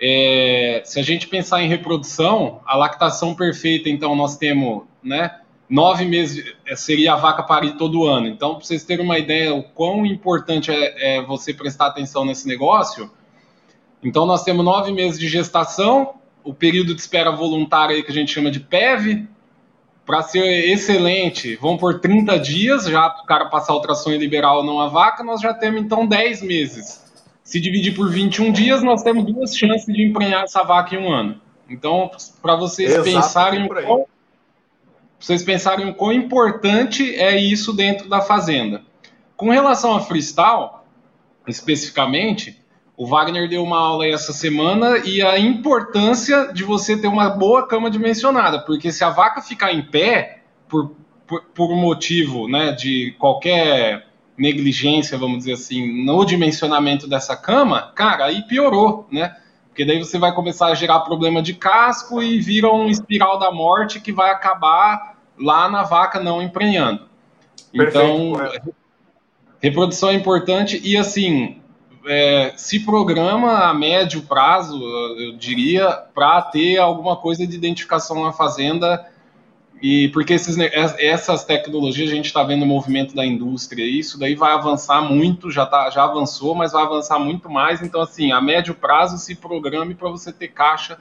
é, 0.00 0.82
se 0.84 1.00
a 1.00 1.02
gente 1.02 1.26
pensar 1.26 1.62
em 1.62 1.68
reprodução, 1.68 2.60
a 2.64 2.76
lactação 2.76 3.34
perfeita, 3.34 3.88
então 3.88 4.14
nós 4.14 4.36
temos, 4.36 4.84
né, 5.02 5.40
nove 5.68 6.04
meses 6.04 6.54
é, 6.64 6.76
seria 6.76 7.14
a 7.14 7.16
vaca 7.16 7.42
parir 7.42 7.76
todo 7.76 8.06
ano. 8.06 8.28
Então, 8.28 8.54
para 8.54 8.64
vocês 8.64 8.84
terem 8.84 9.04
uma 9.04 9.18
ideia 9.18 9.52
o 9.52 9.62
quão 9.62 10.06
importante 10.06 10.70
é, 10.70 11.16
é, 11.16 11.22
você 11.22 11.52
prestar 11.52 11.86
atenção 11.86 12.24
nesse 12.24 12.46
negócio, 12.46 13.10
então 14.02 14.24
nós 14.24 14.44
temos 14.44 14.64
nove 14.64 14.92
meses 14.92 15.18
de 15.18 15.26
gestação, 15.26 16.14
o 16.44 16.54
período 16.54 16.94
de 16.94 17.00
espera 17.00 17.32
voluntária 17.32 17.96
aí 17.96 18.02
que 18.02 18.12
a 18.12 18.14
gente 18.14 18.32
chama 18.32 18.50
de 18.50 18.60
PEV, 18.60 19.28
para 20.08 20.22
ser 20.22 20.70
excelente, 20.70 21.56
vão 21.56 21.76
por 21.76 22.00
30 22.00 22.38
dias, 22.38 22.86
já 22.86 23.10
para 23.10 23.22
o 23.22 23.26
cara 23.26 23.44
passar 23.50 23.74
ultrassom 23.74 24.10
não 24.64 24.80
a 24.80 24.88
vaca, 24.88 25.22
nós 25.22 25.38
já 25.38 25.52
temos 25.52 25.82
então 25.82 26.06
10 26.06 26.40
meses. 26.40 27.04
Se 27.44 27.60
dividir 27.60 27.94
por 27.94 28.10
21 28.10 28.50
dias, 28.50 28.82
nós 28.82 29.02
temos 29.02 29.26
duas 29.26 29.54
chances 29.54 29.84
de 29.84 30.02
emprenhar 30.02 30.44
essa 30.44 30.62
vaca 30.62 30.94
em 30.94 30.98
um 30.98 31.12
ano. 31.12 31.38
Então, 31.68 32.10
para 32.40 32.56
vocês 32.56 32.90
Exato, 32.90 33.04
pensarem 33.04 33.66
o 33.66 33.68
quão, 33.68 34.06
vocês 35.20 35.42
pensarem 35.42 35.90
o 35.90 35.94
quão 35.94 36.10
importante 36.10 37.14
é 37.14 37.38
isso 37.38 37.74
dentro 37.74 38.08
da 38.08 38.22
fazenda. 38.22 38.80
Com 39.36 39.50
relação 39.50 39.94
a 39.94 40.00
freestyle, 40.00 40.70
especificamente, 41.46 42.58
o 42.98 43.06
Wagner 43.06 43.48
deu 43.48 43.62
uma 43.62 43.78
aula 43.78 44.08
essa 44.08 44.32
semana 44.32 44.98
e 45.04 45.22
a 45.22 45.38
importância 45.38 46.52
de 46.52 46.64
você 46.64 46.96
ter 47.00 47.06
uma 47.06 47.30
boa 47.30 47.64
cama 47.64 47.88
dimensionada, 47.88 48.58
porque 48.58 48.90
se 48.90 49.04
a 49.04 49.08
vaca 49.08 49.40
ficar 49.40 49.72
em 49.72 49.82
pé, 49.82 50.42
por, 50.68 50.96
por, 51.24 51.44
por 51.54 51.76
motivo 51.76 52.48
né, 52.48 52.72
de 52.72 53.14
qualquer 53.16 54.08
negligência, 54.36 55.16
vamos 55.16 55.38
dizer 55.38 55.52
assim, 55.52 56.04
no 56.04 56.24
dimensionamento 56.24 57.08
dessa 57.08 57.36
cama, 57.36 57.92
cara, 57.94 58.24
aí 58.24 58.42
piorou, 58.42 59.06
né? 59.12 59.36
Porque 59.68 59.84
daí 59.84 60.00
você 60.00 60.18
vai 60.18 60.34
começar 60.34 60.66
a 60.66 60.74
gerar 60.74 60.98
problema 61.00 61.40
de 61.40 61.54
casco 61.54 62.20
e 62.20 62.40
vira 62.40 62.68
um 62.68 62.88
espiral 62.88 63.38
da 63.38 63.52
morte 63.52 64.00
que 64.00 64.10
vai 64.10 64.32
acabar 64.32 65.16
lá 65.38 65.70
na 65.70 65.84
vaca 65.84 66.18
não 66.18 66.42
emprenhando. 66.42 67.02
Então, 67.72 68.32
Perfeito, 68.32 68.74
reprodução 69.60 70.10
é 70.10 70.14
importante 70.14 70.80
e 70.82 70.96
assim, 70.96 71.60
é, 72.06 72.52
se 72.56 72.80
programa 72.80 73.68
a 73.68 73.74
médio 73.74 74.22
prazo, 74.22 74.78
eu 75.18 75.36
diria, 75.36 75.90
para 76.14 76.42
ter 76.42 76.78
alguma 76.78 77.16
coisa 77.16 77.46
de 77.46 77.56
identificação 77.56 78.22
na 78.24 78.32
fazenda 78.32 79.06
e 79.80 80.08
porque 80.08 80.32
esses, 80.32 80.56
essas 80.98 81.44
tecnologias 81.44 82.10
a 82.10 82.14
gente 82.14 82.26
está 82.26 82.42
vendo 82.42 82.62
o 82.62 82.66
movimento 82.66 83.14
da 83.14 83.24
indústria, 83.24 83.84
isso 83.84 84.18
daí 84.18 84.34
vai 84.34 84.52
avançar 84.52 85.00
muito, 85.02 85.50
já, 85.50 85.64
tá, 85.64 85.88
já 85.90 86.02
avançou, 86.04 86.54
mas 86.54 86.72
vai 86.72 86.82
avançar 86.82 87.18
muito 87.18 87.48
mais. 87.48 87.80
Então, 87.80 88.00
assim, 88.00 88.32
a 88.32 88.40
médio 88.40 88.74
prazo 88.74 89.18
se 89.18 89.36
programe 89.36 89.94
para 89.94 90.08
você 90.08 90.32
ter 90.32 90.48
caixa 90.48 90.98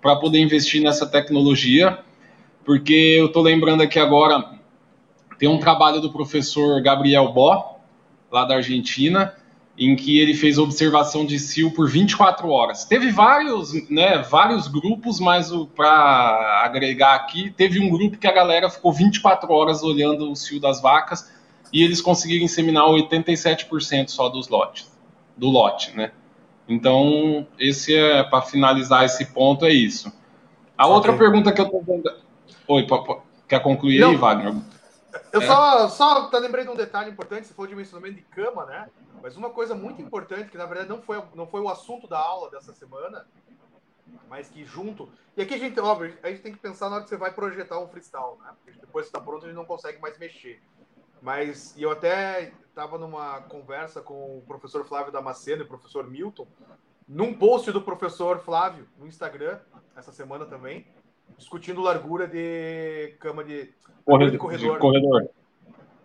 para 0.00 0.14
poder 0.16 0.38
investir 0.38 0.80
nessa 0.82 1.06
tecnologia. 1.06 1.98
Porque 2.64 3.16
eu 3.18 3.26
estou 3.26 3.42
lembrando 3.42 3.82
aqui 3.82 3.98
agora, 3.98 4.52
tem 5.36 5.48
um 5.48 5.58
trabalho 5.58 6.00
do 6.00 6.12
professor 6.12 6.80
Gabriel 6.80 7.32
Bó, 7.32 7.80
lá 8.30 8.44
da 8.44 8.54
Argentina, 8.54 9.34
em 9.76 9.96
que 9.96 10.18
ele 10.18 10.34
fez 10.34 10.58
observação 10.58 11.24
de 11.24 11.38
cio 11.38 11.70
por 11.70 11.88
24 11.88 12.48
horas. 12.48 12.84
Teve 12.84 13.10
vários, 13.10 13.72
né, 13.90 14.18
vários 14.18 14.68
grupos, 14.68 15.18
mas 15.18 15.50
para 15.74 16.62
agregar 16.64 17.14
aqui, 17.14 17.50
teve 17.50 17.80
um 17.80 17.88
grupo 17.88 18.18
que 18.18 18.26
a 18.26 18.32
galera 18.32 18.68
ficou 18.68 18.92
24 18.92 19.50
horas 19.50 19.82
olhando 19.82 20.30
o 20.30 20.36
cio 20.36 20.60
das 20.60 20.80
vacas 20.80 21.30
e 21.72 21.82
eles 21.82 22.00
conseguiram 22.00 22.44
inseminar 22.44 22.84
87% 22.84 24.08
só 24.08 24.28
dos 24.28 24.48
lotes, 24.48 24.92
do 25.36 25.48
lote, 25.48 25.96
né? 25.96 26.12
Então, 26.68 27.46
esse 27.58 27.94
é 27.94 28.22
para 28.22 28.42
finalizar 28.42 29.04
esse 29.04 29.26
ponto 29.32 29.64
é 29.64 29.72
isso. 29.72 30.12
A 30.76 30.84
okay. 30.84 30.94
outra 30.94 31.12
pergunta 31.14 31.50
que 31.50 31.60
eu 31.60 31.68
tô 31.68 31.80
vendo, 31.80 32.10
oi, 32.68 32.86
quer 33.48 33.60
concluir 33.60 34.00
Não. 34.00 34.10
aí, 34.10 34.16
Wagner? 34.16 34.54
Eu 35.32 35.42
é. 35.42 35.46
só, 35.46 35.88
só 35.88 36.30
lembrei 36.38 36.64
de 36.64 36.70
um 36.70 36.76
detalhe 36.76 37.10
importante, 37.10 37.46
você 37.46 37.54
falou 37.54 37.68
de 37.68 37.76
mencionamento 37.76 38.16
de 38.16 38.22
cama, 38.22 38.64
né? 38.66 38.90
Mas 39.22 39.36
uma 39.36 39.50
coisa 39.50 39.74
muito 39.74 40.00
importante, 40.02 40.50
que 40.50 40.58
na 40.58 40.66
verdade 40.66 40.88
não 40.88 41.00
foi, 41.00 41.22
não 41.34 41.46
foi 41.46 41.60
o 41.60 41.68
assunto 41.68 42.08
da 42.08 42.18
aula 42.18 42.50
dessa 42.50 42.72
semana, 42.72 43.26
mas 44.28 44.48
que 44.48 44.64
junto. 44.64 45.08
E 45.36 45.42
aqui 45.42 45.54
a 45.54 45.58
gente, 45.58 45.78
óbvio, 45.78 46.16
a 46.22 46.28
gente 46.28 46.42
tem 46.42 46.52
que 46.52 46.58
pensar 46.58 46.88
na 46.88 46.96
hora 46.96 47.04
que 47.04 47.10
você 47.10 47.16
vai 47.16 47.32
projetar 47.32 47.78
um 47.78 47.88
freestyle, 47.88 48.36
né? 48.42 48.52
Porque 48.64 48.78
depois 48.80 49.06
que 49.06 49.10
está 49.10 49.20
pronto, 49.20 49.44
a 49.44 49.48
gente 49.48 49.56
não 49.56 49.64
consegue 49.64 50.00
mais 50.00 50.18
mexer. 50.18 50.60
Mas 51.20 51.76
e 51.76 51.82
eu 51.82 51.90
até 51.90 52.52
estava 52.68 52.98
numa 52.98 53.42
conversa 53.42 54.00
com 54.00 54.38
o 54.38 54.42
professor 54.42 54.84
Flávio 54.84 55.12
Damasceno 55.12 55.62
e 55.62 55.64
o 55.64 55.68
professor 55.68 56.08
Milton, 56.10 56.48
num 57.06 57.32
post 57.32 57.70
do 57.70 57.80
professor 57.80 58.40
Flávio 58.40 58.88
no 58.98 59.06
Instagram, 59.06 59.60
essa 59.94 60.10
semana 60.10 60.46
também, 60.46 60.86
discutindo 61.36 61.80
largura 61.80 62.26
de 62.26 63.14
cama 63.18 63.44
de, 63.44 63.72
corredor. 64.04 64.30
De 64.30 64.38
corredor. 64.38 64.74
De 64.74 64.80
corredor 64.80 65.30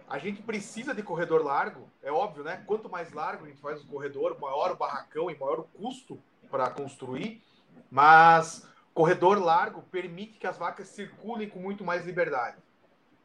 a 0.10 0.18
gente 0.18 0.42
precisa 0.42 0.96
de 0.96 1.04
corredor 1.04 1.44
largo, 1.44 1.90
é 2.02 2.10
óbvio, 2.10 2.44
né? 2.44 2.64
Quanto 2.66 2.90
mais 2.90 3.12
largo 3.12 3.44
a 3.44 3.48
gente 3.50 3.60
faz 3.60 3.82
o 3.82 3.88
corredor, 3.88 4.40
maior 4.40 4.72
o 4.72 4.78
barracão 4.78 5.30
e 5.30 5.38
maior 5.38 5.60
o 5.60 5.64
custo 5.64 6.18
para 6.50 6.70
construir. 6.70 7.44
Mas 7.92 8.66
corredor 8.94 9.38
largo 9.38 9.82
permite 9.92 10.40
que 10.40 10.48
as 10.48 10.58
vacas 10.58 10.88
circulem 10.88 11.50
com 11.50 11.60
muito 11.60 11.84
mais 11.84 12.06
liberdade. 12.06 12.58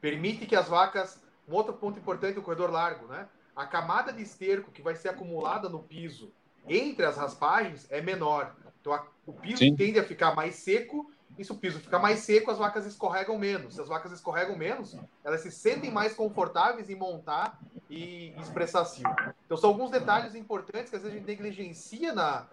Permite 0.00 0.44
que 0.44 0.56
as 0.56 0.68
vacas. 0.68 1.22
Um 1.48 1.54
outro 1.54 1.72
ponto 1.72 1.98
importante 1.98 2.34
do 2.34 2.42
corredor 2.42 2.70
largo, 2.70 3.06
né? 3.06 3.28
A 3.54 3.66
camada 3.66 4.12
de 4.12 4.22
esterco 4.22 4.70
que 4.70 4.80
vai 4.80 4.94
ser 4.94 5.08
acumulada 5.08 5.68
no 5.68 5.80
piso 5.80 6.32
entre 6.68 7.04
as 7.04 7.16
raspagens 7.16 7.90
é 7.90 8.00
menor. 8.00 8.54
Então 8.80 8.92
a, 8.92 9.04
o 9.26 9.32
piso 9.32 9.58
Sim. 9.58 9.74
tende 9.74 9.98
a 9.98 10.04
ficar 10.04 10.34
mais 10.34 10.56
seco 10.56 11.10
e 11.38 11.44
se 11.44 11.52
o 11.52 11.54
piso 11.54 11.80
fica 11.80 11.98
mais 11.98 12.20
seco, 12.20 12.50
as 12.50 12.58
vacas 12.58 12.84
escorregam 12.84 13.38
menos. 13.38 13.74
Se 13.74 13.80
as 13.80 13.88
vacas 13.88 14.12
escorregam 14.12 14.56
menos, 14.56 14.96
elas 15.24 15.40
se 15.40 15.50
sentem 15.50 15.90
mais 15.90 16.14
confortáveis 16.14 16.90
em 16.90 16.94
montar 16.94 17.58
e 17.88 18.34
expressar 18.38 18.84
cio. 18.84 19.08
Então 19.46 19.56
são 19.56 19.70
alguns 19.70 19.90
detalhes 19.90 20.34
importantes 20.34 20.90
que 20.90 20.96
às 20.96 21.02
vezes 21.02 21.16
a 21.16 21.18
gente 21.18 21.26
negligencia 21.26 22.14
na, 22.14 22.46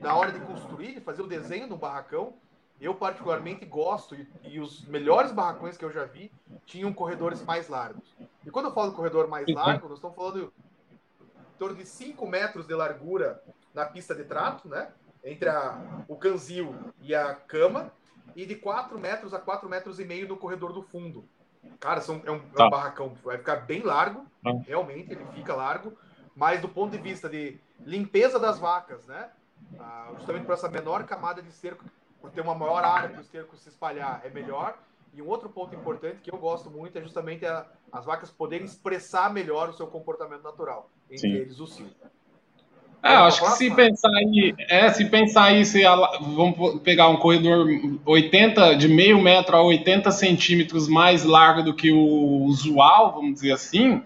na 0.00 0.14
hora 0.14 0.30
de 0.30 0.40
construir, 0.40 0.94
de 0.94 1.00
fazer 1.00 1.22
o 1.22 1.26
desenho 1.26 1.68
do 1.68 1.76
barracão. 1.76 2.34
Eu 2.80 2.94
particularmente 2.94 3.64
gosto, 3.64 4.14
e, 4.14 4.28
e, 4.44 4.60
os 4.60 4.84
melhores 4.86 5.32
barracões 5.32 5.78
que 5.78 5.84
eu 5.84 5.90
já 5.90 6.04
vi 6.04 6.30
tinham 6.66 6.92
corredores 6.92 7.42
mais 7.42 7.68
largos. 7.68 8.14
E 8.44 8.50
quando 8.50 8.66
eu 8.66 8.74
falo 8.74 8.92
corredor 8.92 9.28
mais 9.28 9.46
largo, 9.48 9.88
nós 9.88 9.98
estamos 9.98 10.14
falando 10.14 10.52
em 11.54 11.58
torno 11.58 11.74
de 11.74 11.86
5 11.86 12.26
metros 12.26 12.66
de 12.66 12.74
largura 12.74 13.42
na 13.72 13.86
pista 13.86 14.14
de 14.14 14.24
trato, 14.24 14.68
né? 14.68 14.92
Entre 15.26 15.48
a, 15.48 16.04
o 16.06 16.16
canzil 16.16 16.74
e 17.00 17.14
a 17.14 17.34
cama, 17.34 17.92
e 18.34 18.46
de 18.46 18.54
4 18.54 18.98
metros 18.98 19.34
a 19.34 19.38
4 19.38 19.68
metros 19.68 19.98
e 19.98 20.04
meio 20.04 20.28
no 20.28 20.36
corredor 20.36 20.72
do 20.72 20.82
fundo. 20.82 21.28
Cara, 21.80 22.00
são, 22.00 22.22
é, 22.24 22.30
um, 22.30 22.38
tá. 22.38 22.44
é 22.46 22.50
um 22.50 22.50
tá. 22.50 22.70
barracão, 22.70 23.14
vai 23.24 23.36
ficar 23.36 23.56
bem 23.56 23.82
largo, 23.82 24.24
tá. 24.42 24.52
realmente, 24.64 25.12
ele 25.12 25.24
fica 25.34 25.54
largo, 25.54 25.92
mas 26.34 26.60
do 26.60 26.68
ponto 26.68 26.92
de 26.92 27.02
vista 27.02 27.28
de 27.28 27.58
limpeza 27.80 28.38
das 28.38 28.58
vacas, 28.58 29.04
né? 29.06 29.30
Ah, 29.80 30.12
justamente 30.16 30.44
por 30.44 30.52
essa 30.52 30.68
menor 30.68 31.04
camada 31.04 31.42
de 31.42 31.50
cerco, 31.50 31.84
por 32.20 32.30
ter 32.30 32.40
uma 32.40 32.54
maior 32.54 32.84
área 32.84 33.08
para 33.08 33.20
o 33.20 33.24
cerco 33.24 33.56
se 33.56 33.68
espalhar, 33.68 34.20
é 34.24 34.30
melhor. 34.30 34.78
E 35.12 35.22
um 35.22 35.28
outro 35.28 35.48
ponto 35.48 35.74
importante 35.74 36.20
que 36.20 36.30
eu 36.30 36.38
gosto 36.38 36.70
muito 36.70 36.98
é 36.98 37.02
justamente 37.02 37.44
a, 37.46 37.66
as 37.90 38.04
vacas 38.04 38.30
poderem 38.30 38.66
expressar 38.66 39.32
melhor 39.32 39.70
o 39.70 39.72
seu 39.72 39.86
comportamento 39.86 40.42
natural, 40.42 40.90
entre 41.10 41.18
Sim. 41.18 41.34
eles 41.34 41.58
o 41.58 41.66
cio. 41.66 41.90
É, 43.02 43.14
acho 43.14 43.40
que 43.40 43.50
se 43.52 43.70
pensar 43.70 44.10
aí, 44.10 44.54
é, 44.68 44.90
se 44.90 45.04
pensar 45.04 45.44
aí, 45.44 45.64
se 45.64 45.84
a, 45.86 45.94
vamos 46.20 46.80
pegar 46.80 47.08
um 47.08 47.16
corredor 47.16 47.66
80, 48.04 48.74
de 48.74 48.88
meio 48.88 49.22
metro 49.22 49.56
a 49.56 49.62
80 49.62 50.10
centímetros 50.10 50.88
mais 50.88 51.22
largo 51.22 51.62
do 51.62 51.74
que 51.74 51.92
o 51.92 52.44
usual, 52.44 53.14
vamos 53.14 53.34
dizer 53.34 53.52
assim, 53.52 54.02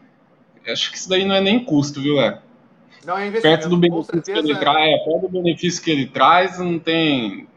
acho 0.68 0.90
que 0.90 0.98
isso 0.98 1.08
daí 1.08 1.24
não 1.24 1.34
é 1.34 1.40
nem 1.40 1.64
custo, 1.64 2.00
viu, 2.00 2.20
é? 2.20 2.40
Não 3.06 3.16
é 3.16 3.30
Perto 3.30 3.68
do 3.70 3.78
benefício 3.78 4.22
que 4.22 4.30
ele 4.30 4.54
traz, 4.56 4.88
é, 4.88 4.98
perto 5.04 5.20
do 5.22 5.28
benefício 5.28 5.82
que 5.82 5.90
ele 5.90 6.06
traz, 6.06 6.58
não 6.58 6.78
tem, 6.78 7.48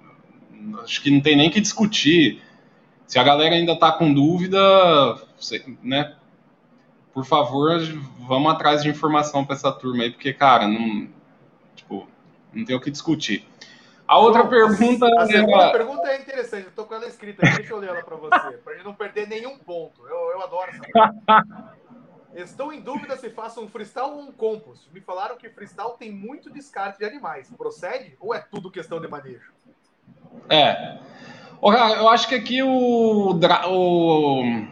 acho 0.81 1.01
que 1.01 1.11
não 1.11 1.19
tem 1.19 1.35
nem 1.35 1.49
que 1.49 1.59
discutir. 1.59 2.41
Se 3.05 3.19
a 3.19 3.23
galera 3.23 3.53
ainda 3.53 3.75
tá 3.75 3.91
com 3.91 4.13
dúvida, 4.13 4.57
né, 5.83 6.13
por 7.13 7.25
favor, 7.25 7.81
vamos 8.27 8.51
atrás 8.53 8.81
de 8.81 8.89
informação 8.89 9.43
para 9.43 9.55
essa 9.55 9.71
turma 9.71 10.03
aí, 10.03 10.11
porque, 10.11 10.31
cara, 10.31 10.67
não 10.67 11.07
não 12.53 12.65
tem 12.65 12.75
o 12.75 12.79
que 12.79 12.91
discutir. 12.91 13.48
A 14.07 14.19
outra 14.19 14.45
pergunta. 14.45 15.05
A, 15.05 15.24
a 15.24 15.25
segunda 15.27 15.72
pergunta 15.72 16.07
é 16.10 16.19
interessante, 16.19 16.65
eu 16.65 16.72
tô 16.72 16.86
com 16.86 16.95
ela 16.95 17.07
escrita 17.07 17.45
aqui, 17.45 17.57
deixa 17.57 17.74
eu 17.74 17.77
ler 17.77 17.89
ela 17.89 18.03
para 18.03 18.15
você, 18.15 18.57
para 18.57 18.83
não 18.83 18.93
perder 18.93 19.27
nenhum 19.27 19.57
ponto. 19.57 20.05
Eu, 20.05 20.31
eu 20.31 20.41
adoro 20.41 20.72
essa 20.72 21.74
Estou 22.36 22.74
em 22.74 22.81
dúvida 22.81 23.15
se 23.15 23.29
faço 23.29 23.62
um 23.62 23.67
freestyle 23.67 24.10
ou 24.10 24.22
um 24.22 24.31
compost. 24.31 24.91
Me 24.91 25.00
falaram 25.00 25.38
que 25.38 25.48
freestyle 25.50 25.93
tem 26.00 26.12
muito 26.12 26.50
descarte 26.50 26.98
de 26.98 27.05
animais. 27.05 27.51
Procede 27.55 28.17
ou 28.19 28.33
é 28.33 28.39
tudo 28.39 28.72
questão 28.72 29.00
de 29.00 29.07
manejo? 29.07 29.51
É. 30.50 30.98
Eu 31.62 32.10
acho 32.10 32.27
que 32.27 32.36
aqui 32.36 32.63
o, 32.63 33.29
o 33.29 34.67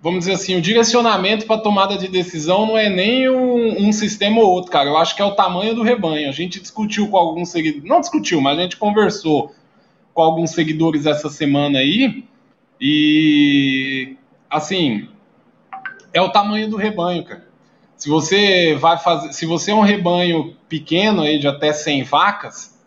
vamos 0.00 0.20
dizer 0.20 0.32
assim, 0.32 0.56
o 0.56 0.60
direcionamento 0.60 1.46
para 1.46 1.60
tomada 1.60 1.96
de 1.96 2.08
decisão 2.08 2.66
não 2.66 2.78
é 2.78 2.88
nem 2.88 3.28
um, 3.28 3.88
um, 3.88 3.92
sistema 3.92 4.40
ou 4.40 4.50
outro, 4.50 4.70
cara. 4.70 4.88
Eu 4.88 4.96
acho 4.96 5.16
que 5.16 5.22
é 5.22 5.24
o 5.24 5.34
tamanho 5.34 5.74
do 5.74 5.82
rebanho. 5.82 6.28
A 6.28 6.32
gente 6.32 6.60
discutiu 6.60 7.08
com 7.08 7.16
alguns 7.16 7.48
seguidores, 7.48 7.88
não 7.88 8.00
discutiu, 8.00 8.40
mas 8.40 8.58
a 8.58 8.62
gente 8.62 8.76
conversou 8.76 9.52
com 10.12 10.22
alguns 10.22 10.50
seguidores 10.50 11.06
essa 11.06 11.28
semana 11.28 11.78
aí 11.78 12.24
e 12.80 14.16
assim 14.50 15.08
é 16.12 16.20
o 16.20 16.30
tamanho 16.30 16.70
do 16.70 16.76
rebanho, 16.76 17.24
cara. 17.24 17.46
Se 17.96 18.08
você 18.08 18.74
vai 18.74 18.98
fazer, 18.98 19.32
se 19.32 19.46
você 19.46 19.70
é 19.70 19.74
um 19.74 19.80
rebanho 19.80 20.54
pequeno 20.68 21.22
aí 21.22 21.38
de 21.38 21.48
até 21.48 21.72
100 21.72 22.04
vacas, 22.04 22.78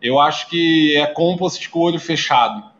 eu 0.00 0.18
acho 0.18 0.48
que 0.48 0.96
é 0.96 1.06
compost 1.06 1.68
com 1.70 1.80
olho 1.80 1.98
fechado 1.98 2.71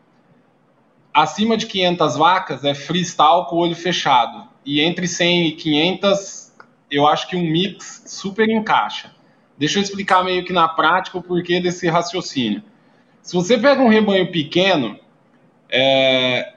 acima 1.13 1.55
de 1.55 1.67
500 1.67 2.15
vacas 2.17 2.63
é 2.63 2.73
freestyle 2.73 3.45
com 3.47 3.57
o 3.57 3.59
olho 3.59 3.75
fechado. 3.75 4.47
E 4.65 4.81
entre 4.81 5.07
100 5.07 5.47
e 5.47 5.51
500, 5.53 6.53
eu 6.89 7.05
acho 7.05 7.27
que 7.27 7.35
um 7.35 7.43
mix 7.43 8.03
super 8.07 8.49
encaixa. 8.49 9.13
Deixa 9.57 9.77
eu 9.77 9.83
explicar 9.83 10.23
meio 10.23 10.43
que 10.43 10.51
na 10.51 10.67
prática 10.67 11.17
o 11.17 11.21
porquê 11.21 11.59
desse 11.59 11.87
raciocínio. 11.87 12.63
Se 13.21 13.33
você 13.35 13.57
pega 13.57 13.81
um 13.81 13.87
rebanho 13.87 14.31
pequeno, 14.31 14.99
é, 15.69 16.53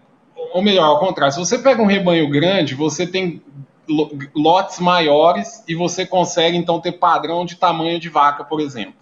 ou 0.53 0.63
melhor, 0.63 0.87
ao 0.87 0.99
contrário, 0.99 1.33
se 1.33 1.39
você 1.39 1.59
pega 1.59 1.83
um 1.83 1.87
rebanho 1.87 2.29
grande, 2.29 2.75
você 2.75 3.07
tem 3.07 3.43
lotes 4.35 4.81
maiores 4.81 5.63
e 5.69 5.75
você 5.75 6.05
consegue 6.05 6.57
então 6.57 6.81
ter 6.81 6.93
padrão 6.93 7.45
de 7.45 7.57
tamanho 7.57 8.01
de 8.01 8.09
vaca, 8.09 8.43
por 8.43 8.61
exemplo. 8.61 8.95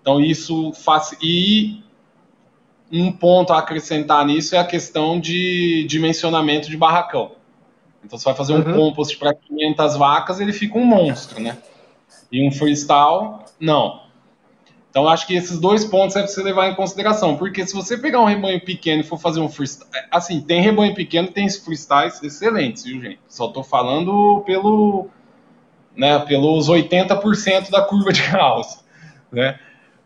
Então 0.00 0.20
isso 0.20 0.72
faz 0.72 1.16
e 1.22 1.82
um 2.92 3.12
ponto 3.12 3.52
a 3.52 3.58
acrescentar 3.58 4.24
nisso 4.24 4.56
é 4.56 4.58
a 4.58 4.64
questão 4.64 5.20
de 5.20 5.84
dimensionamento 5.88 6.68
de 6.68 6.76
barracão. 6.76 7.32
Então, 8.04 8.18
você 8.18 8.24
vai 8.24 8.34
fazer 8.34 8.54
um 8.54 8.66
uhum. 8.66 8.74
compost 8.74 9.16
para 9.18 9.34
500 9.34 9.96
vacas, 9.96 10.40
ele 10.40 10.52
fica 10.52 10.78
um 10.78 10.84
monstro, 10.84 11.40
né? 11.40 11.58
E 12.32 12.46
um 12.46 12.50
freestyle, 12.50 13.40
não. 13.58 14.00
Então, 14.90 15.06
acho 15.06 15.26
que 15.26 15.34
esses 15.34 15.60
dois 15.60 15.84
pontos 15.84 16.16
é 16.16 16.26
você 16.26 16.42
levar 16.42 16.68
em 16.68 16.74
consideração, 16.74 17.36
porque 17.36 17.64
se 17.64 17.74
você 17.74 17.96
pegar 17.96 18.20
um 18.20 18.24
rebanho 18.24 18.60
pequeno 18.60 19.02
e 19.02 19.04
for 19.04 19.18
fazer 19.18 19.38
um 19.38 19.48
freestyle, 19.48 19.88
assim, 20.10 20.40
tem 20.40 20.60
rebanho 20.60 20.94
pequeno, 20.94 21.28
tem 21.28 21.48
freestyles 21.48 22.20
excelentes, 22.22 22.84
viu, 22.84 23.00
gente? 23.00 23.20
Só 23.28 23.48
tô 23.48 23.62
falando 23.62 24.42
pelo, 24.44 25.08
né, 25.94 26.18
pelos 26.20 26.68
80% 26.68 27.70
da 27.70 27.82
curva 27.82 28.12
de 28.12 28.22
Gauss, 28.32 28.84
né? 29.30 29.60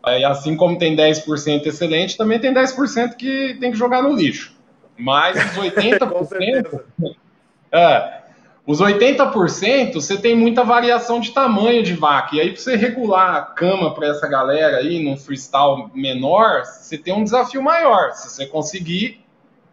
E 0.07 0.23
assim 0.23 0.55
como 0.55 0.77
tem 0.77 0.95
10% 0.95 1.65
excelente, 1.65 2.17
também 2.17 2.39
tem 2.39 2.53
10% 2.53 3.15
que 3.15 3.57
tem 3.59 3.71
que 3.71 3.77
jogar 3.77 4.03
no 4.03 4.15
lixo. 4.15 4.55
Mas 4.97 5.35
os 5.35 5.63
80%. 5.63 6.81
é, 7.71 8.21
os 8.67 8.81
80% 8.81 9.93
você 9.93 10.17
tem 10.17 10.35
muita 10.35 10.63
variação 10.63 11.19
de 11.19 11.31
tamanho 11.31 11.83
de 11.83 11.93
vaca. 11.93 12.35
E 12.35 12.41
aí, 12.41 12.51
para 12.51 12.61
você 12.61 12.75
regular 12.75 13.35
a 13.35 13.41
cama 13.41 13.93
para 13.93 14.07
essa 14.07 14.27
galera 14.27 14.77
aí, 14.77 15.03
num 15.03 15.15
freestyle 15.15 15.91
menor, 15.93 16.65
você 16.65 16.97
tem 16.97 17.13
um 17.13 17.23
desafio 17.23 17.61
maior. 17.61 18.13
Se 18.13 18.29
você 18.29 18.47
conseguir, 18.47 19.23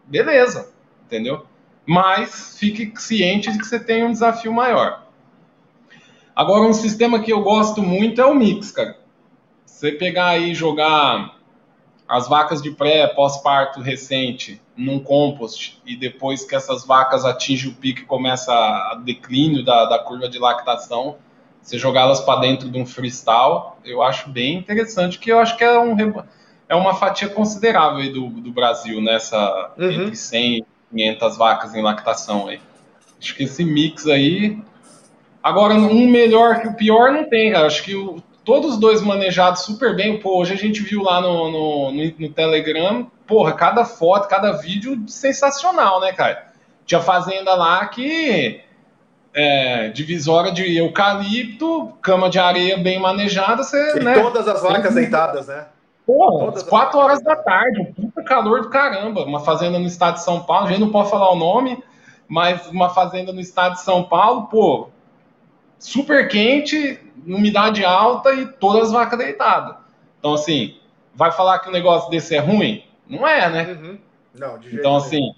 beleza, 0.05 0.71
entendeu? 1.05 1.45
Mas 1.85 2.57
fique 2.59 2.93
ciente 2.95 3.51
de 3.51 3.57
que 3.57 3.65
você 3.65 3.79
tem 3.79 4.03
um 4.03 4.11
desafio 4.11 4.53
maior. 4.53 5.03
Agora, 6.35 6.63
um 6.63 6.73
sistema 6.73 7.19
que 7.19 7.33
eu 7.33 7.41
gosto 7.41 7.81
muito 7.81 8.21
é 8.21 8.25
o 8.25 8.35
mix, 8.35 8.71
cara. 8.71 9.02
Você 9.83 9.91
pegar 9.91 10.27
aí 10.27 10.51
e 10.51 10.55
jogar 10.55 11.35
as 12.07 12.29
vacas 12.29 12.61
de 12.61 12.71
pré, 12.71 13.05
pós-parto 13.05 13.81
recente 13.81 14.61
num 14.77 14.97
compost 14.97 15.81
e 15.85 15.93
depois 15.97 16.45
que 16.45 16.55
essas 16.55 16.85
vacas 16.85 17.25
atingem 17.25 17.69
o 17.69 17.75
pico 17.75 17.99
e 17.99 18.05
começa 18.05 18.53
a 18.53 18.97
declínio 19.03 19.61
da, 19.61 19.83
da 19.83 19.99
curva 19.99 20.29
de 20.29 20.39
lactação, 20.39 21.17
você 21.61 21.77
jogá-las 21.77 22.21
para 22.21 22.39
dentro 22.39 22.69
de 22.69 22.77
um 22.77 22.85
freestyle, 22.85 23.73
eu 23.83 24.01
acho 24.01 24.29
bem 24.29 24.55
interessante, 24.55 25.19
que 25.19 25.29
eu 25.29 25.37
acho 25.37 25.57
que 25.57 25.65
é, 25.65 25.77
um, 25.77 25.97
é 26.69 26.75
uma 26.75 26.93
fatia 26.93 27.27
considerável 27.27 28.09
do, 28.09 28.29
do 28.29 28.53
Brasil 28.53 29.01
nessa 29.01 29.73
uhum. 29.77 29.91
entre 29.91 30.15
100 30.15 30.59
e 30.59 30.65
500 30.91 31.37
vacas 31.37 31.75
em 31.75 31.81
lactação 31.81 32.47
aí. 32.47 32.61
Acho 33.19 33.35
que 33.35 33.43
esse 33.43 33.65
mix 33.65 34.07
aí 34.07 34.63
Agora, 35.43 35.73
um 35.73 36.07
melhor 36.07 36.61
que 36.61 36.69
o 36.69 36.73
pior 36.73 37.11
não 37.11 37.25
tem, 37.25 37.51
cara. 37.51 37.67
Acho 37.67 37.83
que 37.83 37.93
o, 37.93 38.23
todos 38.43 38.73
os 38.73 38.79
dois 38.79 39.01
manejados 39.01 39.61
super 39.61 39.95
bem. 39.95 40.19
Pô, 40.19 40.39
hoje 40.39 40.53
a 40.53 40.57
gente 40.57 40.81
viu 40.81 41.03
lá 41.03 41.21
no, 41.21 41.51
no, 41.51 41.91
no, 41.91 42.13
no 42.19 42.29
Telegram, 42.29 43.09
porra, 43.25 43.53
cada 43.53 43.85
foto, 43.85 44.27
cada 44.27 44.51
vídeo 44.51 45.03
sensacional, 45.07 45.99
né, 45.99 46.11
cara? 46.11 46.51
Tinha 46.85 47.01
fazenda 47.01 47.55
lá 47.55 47.85
que 47.87 48.61
é, 49.33 49.89
divisória 49.89 50.51
de 50.51 50.77
eucalipto, 50.77 51.93
cama 52.01 52.29
de 52.29 52.39
areia 52.39 52.77
bem 52.77 52.99
manejada, 52.99 53.63
você, 53.63 53.97
e 53.97 54.03
né? 54.03 54.19
todas 54.19 54.47
as 54.47 54.61
vacas 54.61 54.93
deitadas, 54.93 55.47
né? 55.47 55.65
Porra, 56.05 56.45
todas 56.47 56.63
4 56.63 56.99
horas 56.99 57.23
da 57.23 57.35
tarde, 57.35 57.79
um 57.79 57.85
puta 57.85 58.21
calor 58.23 58.61
do 58.61 58.69
caramba. 58.69 59.23
Uma 59.23 59.39
fazenda 59.39 59.79
no 59.79 59.87
estado 59.87 60.15
de 60.15 60.23
São 60.23 60.41
Paulo, 60.41 60.67
a 60.67 60.69
gente 60.69 60.81
não 60.81 60.91
pode 60.91 61.09
falar 61.09 61.31
o 61.31 61.37
nome, 61.37 61.81
mas 62.27 62.67
uma 62.67 62.89
fazenda 62.89 63.31
no 63.31 63.39
estado 63.39 63.75
de 63.75 63.81
São 63.81 64.03
Paulo, 64.03 64.47
pô, 64.47 64.89
super 65.83 66.29
quente, 66.29 66.97
umidade 67.27 67.83
alta 67.83 68.33
e 68.33 68.47
todas 68.47 68.83
as 68.83 68.91
vacas 68.93 69.19
deitadas. 69.19 69.75
Então, 70.17 70.33
assim, 70.33 70.77
vai 71.13 71.31
falar 71.31 71.59
que 71.59 71.67
o 71.67 71.71
negócio 71.71 72.09
desse 72.09 72.33
é 72.33 72.39
ruim? 72.39 72.83
Não 73.07 73.27
é, 73.27 73.49
né? 73.49 73.73
Uhum. 73.73 73.97
Não, 74.33 74.57
de 74.57 74.69
jeito 74.69 74.79
Então, 74.79 74.95
assim. 74.95 75.35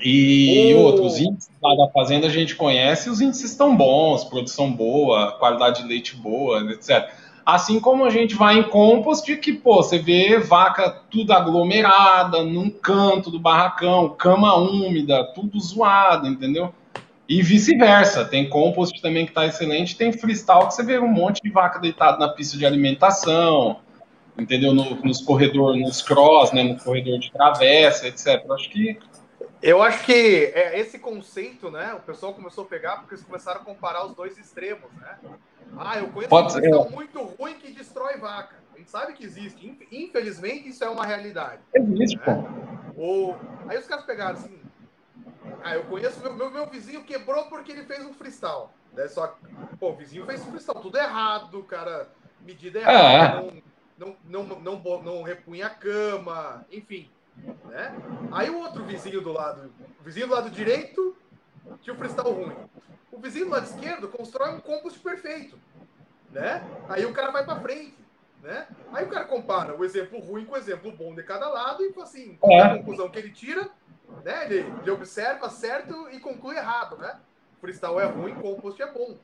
E 0.00 0.74
oh. 0.74 0.82
outros 0.82 1.18
índices 1.18 1.50
lá 1.62 1.74
da 1.74 1.92
fazenda 1.92 2.28
a 2.28 2.30
gente 2.30 2.54
conhece, 2.54 3.10
os 3.10 3.20
índices 3.20 3.50
estão 3.50 3.76
bons, 3.76 4.24
produção 4.24 4.72
boa, 4.72 5.32
qualidade 5.32 5.82
de 5.82 5.88
leite 5.88 6.16
boa, 6.16 6.62
etc. 6.72 7.10
Assim 7.44 7.80
como 7.80 8.04
a 8.04 8.10
gente 8.10 8.34
vai 8.34 8.58
em 8.58 8.62
compost, 8.62 9.36
que, 9.36 9.52
pô, 9.52 9.82
você 9.82 9.98
vê 9.98 10.38
vaca 10.38 10.88
tudo 11.10 11.32
aglomerada, 11.32 12.44
num 12.44 12.70
canto 12.70 13.30
do 13.30 13.40
barracão, 13.40 14.08
cama 14.10 14.54
úmida, 14.56 15.24
tudo 15.34 15.60
zoado, 15.60 16.28
entendeu? 16.28 16.72
E 17.28 17.42
vice-versa, 17.42 18.24
tem 18.24 18.48
compost 18.48 19.02
também 19.02 19.26
que 19.26 19.32
está 19.32 19.44
excelente, 19.44 19.98
tem 19.98 20.10
freestyle 20.10 20.66
que 20.66 20.74
você 20.74 20.82
vê 20.82 20.98
um 20.98 21.08
monte 21.08 21.42
de 21.42 21.50
vaca 21.50 21.78
deitada 21.78 22.16
na 22.16 22.30
pista 22.30 22.56
de 22.56 22.64
alimentação, 22.64 23.80
entendeu? 24.38 24.72
No, 24.72 24.94
nos 25.02 25.20
corredores, 25.20 25.78
nos 25.82 26.00
cross, 26.00 26.52
né? 26.52 26.62
No 26.62 26.78
corredor 26.78 27.18
de 27.18 27.30
travessa, 27.30 28.08
etc. 28.08 28.42
Eu 28.46 28.54
acho 28.54 28.70
que. 28.70 28.98
Eu 29.60 29.82
acho 29.82 30.04
que 30.06 30.52
é 30.54 30.78
esse 30.80 30.98
conceito, 30.98 31.70
né? 31.70 31.92
O 31.92 32.00
pessoal 32.00 32.32
começou 32.32 32.64
a 32.64 32.66
pegar 32.66 32.96
porque 32.98 33.14
eles 33.14 33.24
começaram 33.24 33.60
a 33.60 33.64
comparar 33.64 34.06
os 34.06 34.14
dois 34.14 34.38
extremos, 34.38 34.90
né? 34.98 35.18
Ah, 35.76 35.98
eu 35.98 36.08
conheço 36.08 36.30
Pode 36.30 36.46
um 36.46 36.50
freestyle 36.50 36.90
muito 36.90 37.22
ruim 37.22 37.54
que 37.54 37.72
destrói 37.72 38.16
vaca. 38.16 38.56
A 38.74 38.78
gente 38.78 38.90
sabe 38.90 39.12
que 39.12 39.24
existe. 39.24 39.76
Infelizmente, 39.92 40.68
isso 40.68 40.82
é 40.82 40.88
uma 40.88 41.04
realidade. 41.04 41.60
Existe, 41.74 42.16
né? 42.16 42.24
pô. 42.24 43.02
O... 43.02 43.34
Aí 43.68 43.76
os 43.76 43.86
caras 43.86 44.06
pegaram 44.06 44.32
assim, 44.32 44.58
ah, 45.62 45.74
eu 45.74 45.84
conheço 45.84 46.20
meu, 46.20 46.34
meu, 46.34 46.50
meu 46.50 46.66
vizinho 46.66 47.04
quebrou 47.04 47.44
porque 47.46 47.72
ele 47.72 47.84
fez 47.84 48.04
um 48.04 48.14
freestyle. 48.14 48.68
Né? 48.92 49.08
Só 49.08 49.36
pô, 49.78 49.90
o 49.90 49.96
vizinho 49.96 50.26
fez 50.26 50.40
um 50.42 50.50
freestyle, 50.50 50.80
tudo 50.80 50.98
errado, 50.98 51.62
cara. 51.64 52.08
Medida 52.40 52.78
errada, 52.78 53.46
é. 53.46 53.62
não, 53.98 54.16
não, 54.24 54.44
não, 54.44 54.60
não, 54.60 55.02
não 55.02 55.22
repunha 55.22 55.66
a 55.66 55.70
cama, 55.70 56.64
enfim. 56.70 57.10
Né? 57.64 57.94
Aí 58.32 58.48
o 58.48 58.58
outro 58.58 58.84
vizinho 58.84 59.20
do 59.20 59.32
lado, 59.32 59.70
o 60.00 60.04
vizinho 60.04 60.26
do 60.28 60.34
lado 60.34 60.50
direito 60.50 61.16
tinha 61.82 61.94
um 61.94 61.98
freestyle 61.98 62.32
ruim. 62.32 62.56
O 63.12 63.18
vizinho 63.18 63.46
do 63.46 63.50
lado 63.50 63.64
esquerdo 63.64 64.08
constrói 64.08 64.54
um 64.54 64.60
compost 64.60 64.98
perfeito. 65.00 65.58
Né? 66.30 66.64
Aí 66.88 67.04
o 67.04 67.12
cara 67.12 67.30
vai 67.30 67.44
para 67.44 67.60
frente. 67.60 67.96
Né? 68.42 68.66
Aí 68.92 69.04
o 69.04 69.08
cara 69.08 69.24
compara 69.24 69.76
o 69.76 69.84
exemplo 69.84 70.20
ruim 70.20 70.44
com 70.44 70.54
o 70.54 70.56
exemplo 70.56 70.92
bom 70.92 71.14
de 71.14 71.22
cada 71.22 71.48
lado 71.48 71.82
e 71.82 72.00
assim, 72.00 72.36
qual 72.40 72.52
é 72.52 72.62
a 72.62 72.76
conclusão 72.76 73.10
que 73.10 73.18
ele 73.18 73.32
tira? 73.32 73.68
Né? 74.24 74.44
Ele, 74.46 74.72
ele 74.82 74.90
observa 74.90 75.48
certo 75.48 76.08
e 76.10 76.20
conclui 76.20 76.56
errado, 76.56 76.96
né? 76.96 77.18
Freestyle 77.60 77.98
é 77.98 78.04
ruim, 78.04 78.34
compost 78.34 78.80
é 78.80 78.92
bom. 78.92 79.16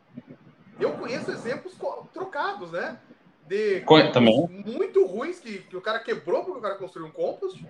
Eu 0.79 0.93
conheço 0.95 1.31
exemplos 1.31 1.75
trocados, 2.13 2.73
né? 2.73 2.99
De 3.47 3.81
também. 4.13 4.49
muito 4.49 5.07
ruins 5.07 5.39
que, 5.39 5.59
que 5.59 5.77
o 5.77 5.81
cara 5.81 5.99
quebrou 5.99 6.45
porque 6.45 6.59
o 6.59 6.63
cara 6.63 6.77
construiu 6.77 7.09
um 7.09 7.13
compost, 7.13 7.65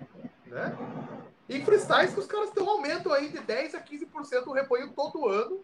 né? 0.47 0.75
E 1.47 1.61
freestyles 1.61 2.13
que 2.13 2.19
os 2.19 2.25
caras 2.25 2.49
estão 2.49 2.67
aumentam 2.67 3.11
aí 3.11 3.29
de 3.29 3.39
10 3.39 3.75
a 3.75 3.81
15% 3.81 4.45
do 4.45 4.53
rebanho 4.53 4.89
todo 4.93 5.27
ano, 5.27 5.59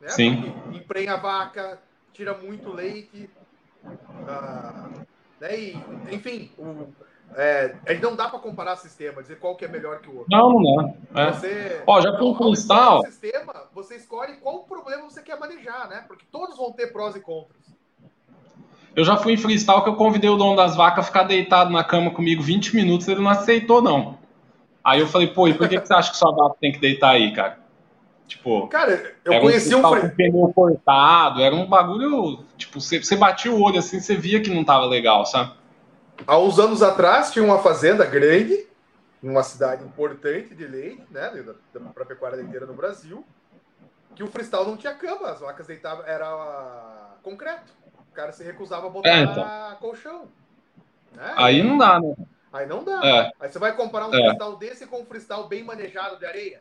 né? 0.00 0.08
Sim. 0.08 0.42
Porque 0.42 0.78
emprenha 0.78 1.14
a 1.14 1.16
vaca, 1.16 1.80
tira 2.12 2.36
muito 2.36 2.70
leite, 2.70 3.30
ah, 4.28 4.90
né? 5.40 5.58
E, 5.58 5.76
enfim, 6.10 6.50
o, 6.58 6.92
é, 7.36 7.74
não 8.00 8.14
dá 8.14 8.28
para 8.28 8.38
comparar 8.38 8.76
sistema, 8.76 9.22
dizer 9.22 9.38
qual 9.38 9.56
que 9.56 9.64
é 9.64 9.68
melhor 9.68 10.00
que 10.00 10.08
o 10.08 10.18
outro. 10.18 10.30
Não, 10.30 10.60
não 10.60 10.94
é. 11.14 11.32
Você, 11.32 11.82
Ó, 11.86 12.00
já 12.00 12.12
com 12.16 12.30
o 12.30 12.54
sistema, 12.54 13.54
você 13.74 13.96
escolhe 13.96 14.34
qual 14.34 14.60
problema 14.60 15.02
você 15.02 15.22
quer 15.22 15.38
manejar, 15.38 15.88
né? 15.88 16.04
Porque 16.06 16.24
todos 16.30 16.56
vão 16.56 16.72
ter 16.72 16.92
prós 16.92 17.16
e 17.16 17.20
contras. 17.20 17.74
Eu 18.94 19.04
já 19.04 19.16
fui 19.16 19.32
em 19.32 19.36
freestyle 19.36 19.82
que 19.82 19.88
eu 19.88 19.96
convidei 19.96 20.30
o 20.30 20.36
dono 20.36 20.54
das 20.54 20.76
vacas 20.76 21.04
a 21.04 21.08
ficar 21.08 21.24
deitado 21.24 21.70
na 21.70 21.82
cama 21.82 22.12
comigo 22.12 22.42
20 22.42 22.76
minutos, 22.76 23.08
ele 23.08 23.20
não 23.20 23.30
aceitou, 23.30 23.82
não. 23.82 24.16
Aí 24.84 25.00
eu 25.00 25.08
falei, 25.08 25.26
pô, 25.28 25.48
e 25.48 25.54
por 25.54 25.68
que, 25.68 25.80
que 25.80 25.88
você 25.88 25.94
acha 25.94 26.10
que 26.12 26.16
sua 26.16 26.30
vaca 26.30 26.56
tem 26.60 26.70
que 26.70 26.78
deitar 26.78 27.10
aí, 27.10 27.32
cara? 27.32 27.58
Tipo, 28.28 28.68
cara, 28.68 29.14
eu 29.24 29.40
conheci 29.40 29.74
um, 29.74 29.78
um 29.78 29.82
com 29.82 30.08
pneu 30.10 30.52
cortado, 30.54 31.42
era 31.42 31.54
um 31.54 31.66
bagulho, 31.66 32.44
tipo, 32.56 32.80
você, 32.80 33.02
você 33.02 33.16
batia 33.16 33.52
o 33.52 33.60
olho 33.60 33.78
assim, 33.78 34.00
você 34.00 34.14
via 34.14 34.40
que 34.40 34.50
não 34.50 34.64
tava 34.64 34.86
legal, 34.86 35.26
sabe? 35.26 35.52
Há 36.26 36.38
uns 36.38 36.58
anos 36.58 36.82
atrás 36.82 37.32
tinha 37.32 37.44
uma 37.44 37.58
fazenda 37.58 38.04
grande, 38.04 38.66
numa 39.22 39.42
cidade 39.42 39.84
importante 39.84 40.54
de 40.54 40.66
leite, 40.66 41.04
né, 41.10 41.30
para 41.94 42.04
pecuária 42.04 42.36
leiteira 42.36 42.66
no 42.66 42.74
Brasil, 42.74 43.24
que 44.14 44.22
o 44.22 44.28
freestyle 44.28 44.66
não 44.66 44.76
tinha 44.76 44.94
cama, 44.94 45.30
as 45.30 45.40
vacas 45.40 45.66
deitavam, 45.66 46.04
era 46.06 47.16
concreto. 47.22 47.72
O 48.10 48.14
cara 48.14 48.32
se 48.32 48.44
recusava 48.44 48.86
a 48.86 48.90
botar 48.90 49.08
é, 49.08 49.22
então. 49.22 49.76
colchão. 49.80 50.28
Né? 51.12 51.34
Aí 51.36 51.62
não 51.62 51.78
dá, 51.78 52.00
né? 52.00 52.14
Aí 52.52 52.66
não 52.66 52.84
dá. 52.84 53.00
É. 53.04 53.32
Aí 53.40 53.50
você 53.50 53.58
vai 53.58 53.74
comparar 53.74 54.06
um 54.06 54.14
é. 54.14 54.18
freestyle 54.18 54.58
desse 54.58 54.86
com 54.86 55.00
um 55.00 55.06
freestyle 55.06 55.48
bem 55.48 55.64
manejado 55.64 56.18
de 56.18 56.26
areia. 56.26 56.60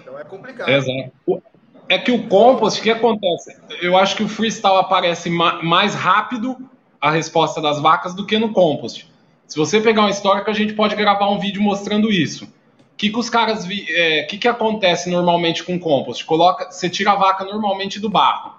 Então 0.00 0.16
é 0.16 0.22
complicado. 0.22 0.68
Exato. 0.68 1.42
É 1.88 1.98
que 1.98 2.12
o 2.12 2.28
compost, 2.28 2.78
o 2.78 2.82
que 2.82 2.90
acontece? 2.90 3.58
Eu 3.80 3.96
acho 3.96 4.14
que 4.14 4.22
o 4.22 4.28
freestyle 4.28 4.76
aparece 4.76 5.30
mais 5.30 5.94
rápido 5.94 6.56
a 7.00 7.10
resposta 7.10 7.60
das 7.60 7.80
vacas 7.80 8.14
do 8.14 8.26
que 8.26 8.38
no 8.38 8.52
compost. 8.52 9.08
Se 9.46 9.56
você 9.56 9.80
pegar 9.80 10.02
uma 10.02 10.10
histórico, 10.10 10.50
a 10.50 10.54
gente 10.54 10.74
pode 10.74 10.94
gravar 10.94 11.30
um 11.30 11.38
vídeo 11.38 11.62
mostrando 11.62 12.12
isso. 12.12 12.44
O 12.44 12.96
que, 12.98 13.10
que 13.10 13.18
os 13.18 13.30
caras. 13.30 13.64
O 13.64 13.68
é, 13.72 14.24
que, 14.24 14.36
que 14.36 14.48
acontece 14.48 15.08
normalmente 15.08 15.64
com 15.64 15.78
compost? 15.78 16.24
Coloca, 16.24 16.70
você 16.70 16.90
tira 16.90 17.12
a 17.12 17.16
vaca 17.16 17.44
normalmente 17.44 17.98
do 17.98 18.10
barro. 18.10 18.58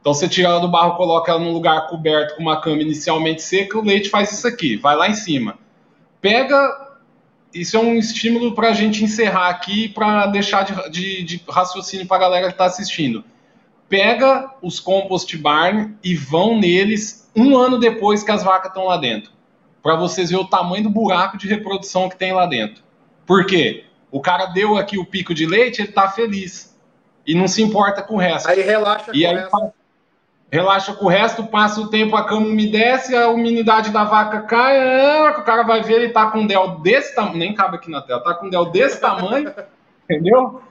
Então 0.00 0.14
você 0.14 0.28
tira 0.28 0.48
ela 0.48 0.60
do 0.60 0.68
barro, 0.68 0.96
coloca 0.96 1.30
ela 1.30 1.40
num 1.40 1.52
lugar 1.52 1.88
coberto 1.88 2.36
com 2.36 2.42
uma 2.42 2.60
cama 2.60 2.80
inicialmente 2.80 3.42
seca, 3.42 3.76
o 3.76 3.84
leite 3.84 4.08
faz 4.08 4.32
isso 4.32 4.46
aqui, 4.46 4.76
vai 4.76 4.96
lá 4.96 5.08
em 5.08 5.14
cima. 5.14 5.58
Pega. 6.20 6.84
Isso 7.52 7.76
é 7.76 7.80
um 7.80 7.94
estímulo 7.94 8.54
para 8.54 8.68
a 8.68 8.72
gente 8.72 9.02
encerrar 9.02 9.48
aqui 9.48 9.88
para 9.88 10.26
deixar 10.26 10.62
de, 10.62 10.90
de, 10.90 11.22
de 11.22 11.42
raciocínio 11.48 12.06
para 12.06 12.18
a 12.18 12.20
galera 12.20 12.46
que 12.46 12.52
está 12.52 12.66
assistindo. 12.66 13.24
Pega 13.88 14.50
os 14.60 14.78
compost 14.78 15.36
barn 15.38 15.96
e 16.04 16.14
vão 16.14 16.58
neles 16.58 17.25
um 17.36 17.56
ano 17.56 17.78
depois 17.78 18.22
que 18.22 18.30
as 18.30 18.42
vacas 18.42 18.68
estão 18.68 18.86
lá 18.86 18.96
dentro. 18.96 19.30
Para 19.82 19.94
vocês 19.96 20.30
verem 20.30 20.44
o 20.44 20.48
tamanho 20.48 20.84
do 20.84 20.90
buraco 20.90 21.36
de 21.36 21.46
reprodução 21.46 22.08
que 22.08 22.16
tem 22.16 22.32
lá 22.32 22.46
dentro. 22.46 22.82
Por 23.26 23.44
quê? 23.46 23.84
O 24.10 24.20
cara 24.20 24.46
deu 24.46 24.76
aqui 24.76 24.98
o 24.98 25.04
pico 25.04 25.34
de 25.34 25.46
leite, 25.46 25.82
ele 25.82 25.92
tá 25.92 26.08
feliz. 26.08 26.76
E 27.26 27.34
não 27.34 27.46
se 27.46 27.62
importa 27.62 28.02
com 28.02 28.14
o 28.14 28.18
resto. 28.18 28.48
Aí 28.48 28.62
relaxa 28.62 29.10
e 29.12 29.26
aí, 29.26 29.36
Relaxa 30.50 30.94
com 30.94 31.06
o 31.06 31.08
resto, 31.08 31.44
passa 31.44 31.80
o 31.80 31.88
tempo, 31.88 32.14
a 32.14 32.24
cama 32.24 32.46
umedece, 32.46 33.16
a 33.16 33.28
umidade 33.28 33.90
da 33.90 34.04
vaca 34.04 34.42
cai, 34.42 34.78
ah, 34.78 35.36
o 35.38 35.42
cara 35.42 35.64
vai 35.64 35.82
ver, 35.82 35.94
ele 35.94 36.10
tá 36.10 36.30
com 36.30 36.38
um 36.38 36.46
del 36.46 36.78
desse 36.78 37.16
tamanho, 37.16 37.36
nem 37.36 37.52
cabe 37.52 37.76
aqui 37.76 37.90
na 37.90 38.00
tela, 38.00 38.22
tá 38.22 38.32
com 38.32 38.46
um 38.46 38.50
del 38.50 38.66
desse 38.66 39.00
tamanho, 39.00 39.52
entendeu? 40.08 40.62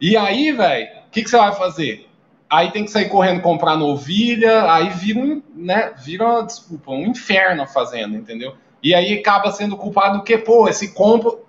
E 0.00 0.16
aí, 0.16 0.52
velho, 0.52 0.86
o 1.06 1.10
que, 1.10 1.24
que 1.24 1.28
você 1.28 1.36
vai 1.36 1.52
fazer? 1.52 2.05
Aí 2.48 2.70
tem 2.70 2.84
que 2.84 2.90
sair 2.90 3.08
correndo 3.08 3.42
comprar 3.42 3.76
novilha, 3.76 4.72
aí 4.72 4.90
vira 4.90 5.18
um, 5.18 5.42
né, 5.54 5.92
vira, 5.96 6.42
desculpa, 6.42 6.92
um 6.92 7.06
inferno 7.06 7.62
a 7.62 7.66
fazenda, 7.66 8.16
entendeu? 8.16 8.56
E 8.82 8.94
aí 8.94 9.18
acaba 9.18 9.50
sendo 9.50 9.76
culpado 9.76 10.18
do 10.18 10.24
que, 10.24 10.38
pô, 10.38 10.68
esse 10.68 10.94
compro... 10.94 11.44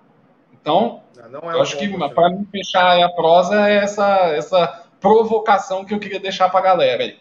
Então, 0.60 1.02
não, 1.30 1.50
é 1.50 1.54
eu 1.54 1.62
acho 1.62 1.78
que 1.78 1.88
para 2.10 2.30
mim 2.30 2.46
fechar 2.50 3.02
a 3.02 3.08
prosa 3.10 3.68
é 3.68 3.76
essa, 3.76 4.06
essa 4.30 4.88
provocação 5.00 5.84
que 5.84 5.94
eu 5.94 6.00
queria 6.00 6.20
deixar 6.20 6.48
pra 6.48 6.60
galera 6.60 7.04
aí. 7.04 7.18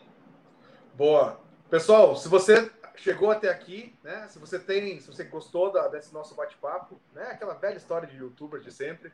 Boa. 0.95 1.39
Pessoal, 1.69 2.15
se 2.15 2.27
você 2.27 2.71
chegou 2.95 3.29
até 3.29 3.49
aqui, 3.49 3.95
né? 4.03 4.25
Se 4.29 4.39
você 4.39 4.57
tem, 4.57 4.99
se 4.99 5.07
você 5.07 5.23
gostou 5.23 5.71
da, 5.71 5.87
desse 5.87 6.13
nosso 6.13 6.35
bate-papo, 6.35 6.99
né? 7.13 7.29
Aquela 7.31 7.53
velha 7.53 7.77
história 7.77 8.07
de 8.07 8.17
youtuber 8.17 8.61
de 8.61 8.71
sempre, 8.71 9.11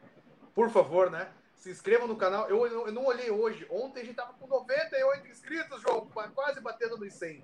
por 0.56 0.70
favor, 0.70 1.12
né? 1.12 1.28
Se 1.64 1.72
inscreva 1.72 2.06
no 2.06 2.18
canal. 2.18 2.50
Eu, 2.50 2.68
eu, 2.68 2.88
eu 2.88 2.92
não 2.92 3.06
olhei 3.06 3.32
hoje. 3.32 3.66
Ontem 3.70 4.02
a 4.02 4.04
gente 4.04 4.16
tava 4.16 4.34
com 4.34 4.46
98 4.46 5.28
inscritos, 5.30 5.82
João, 5.82 6.06
quase 6.36 6.60
batendo 6.60 6.98
nos 6.98 7.14
100. 7.14 7.42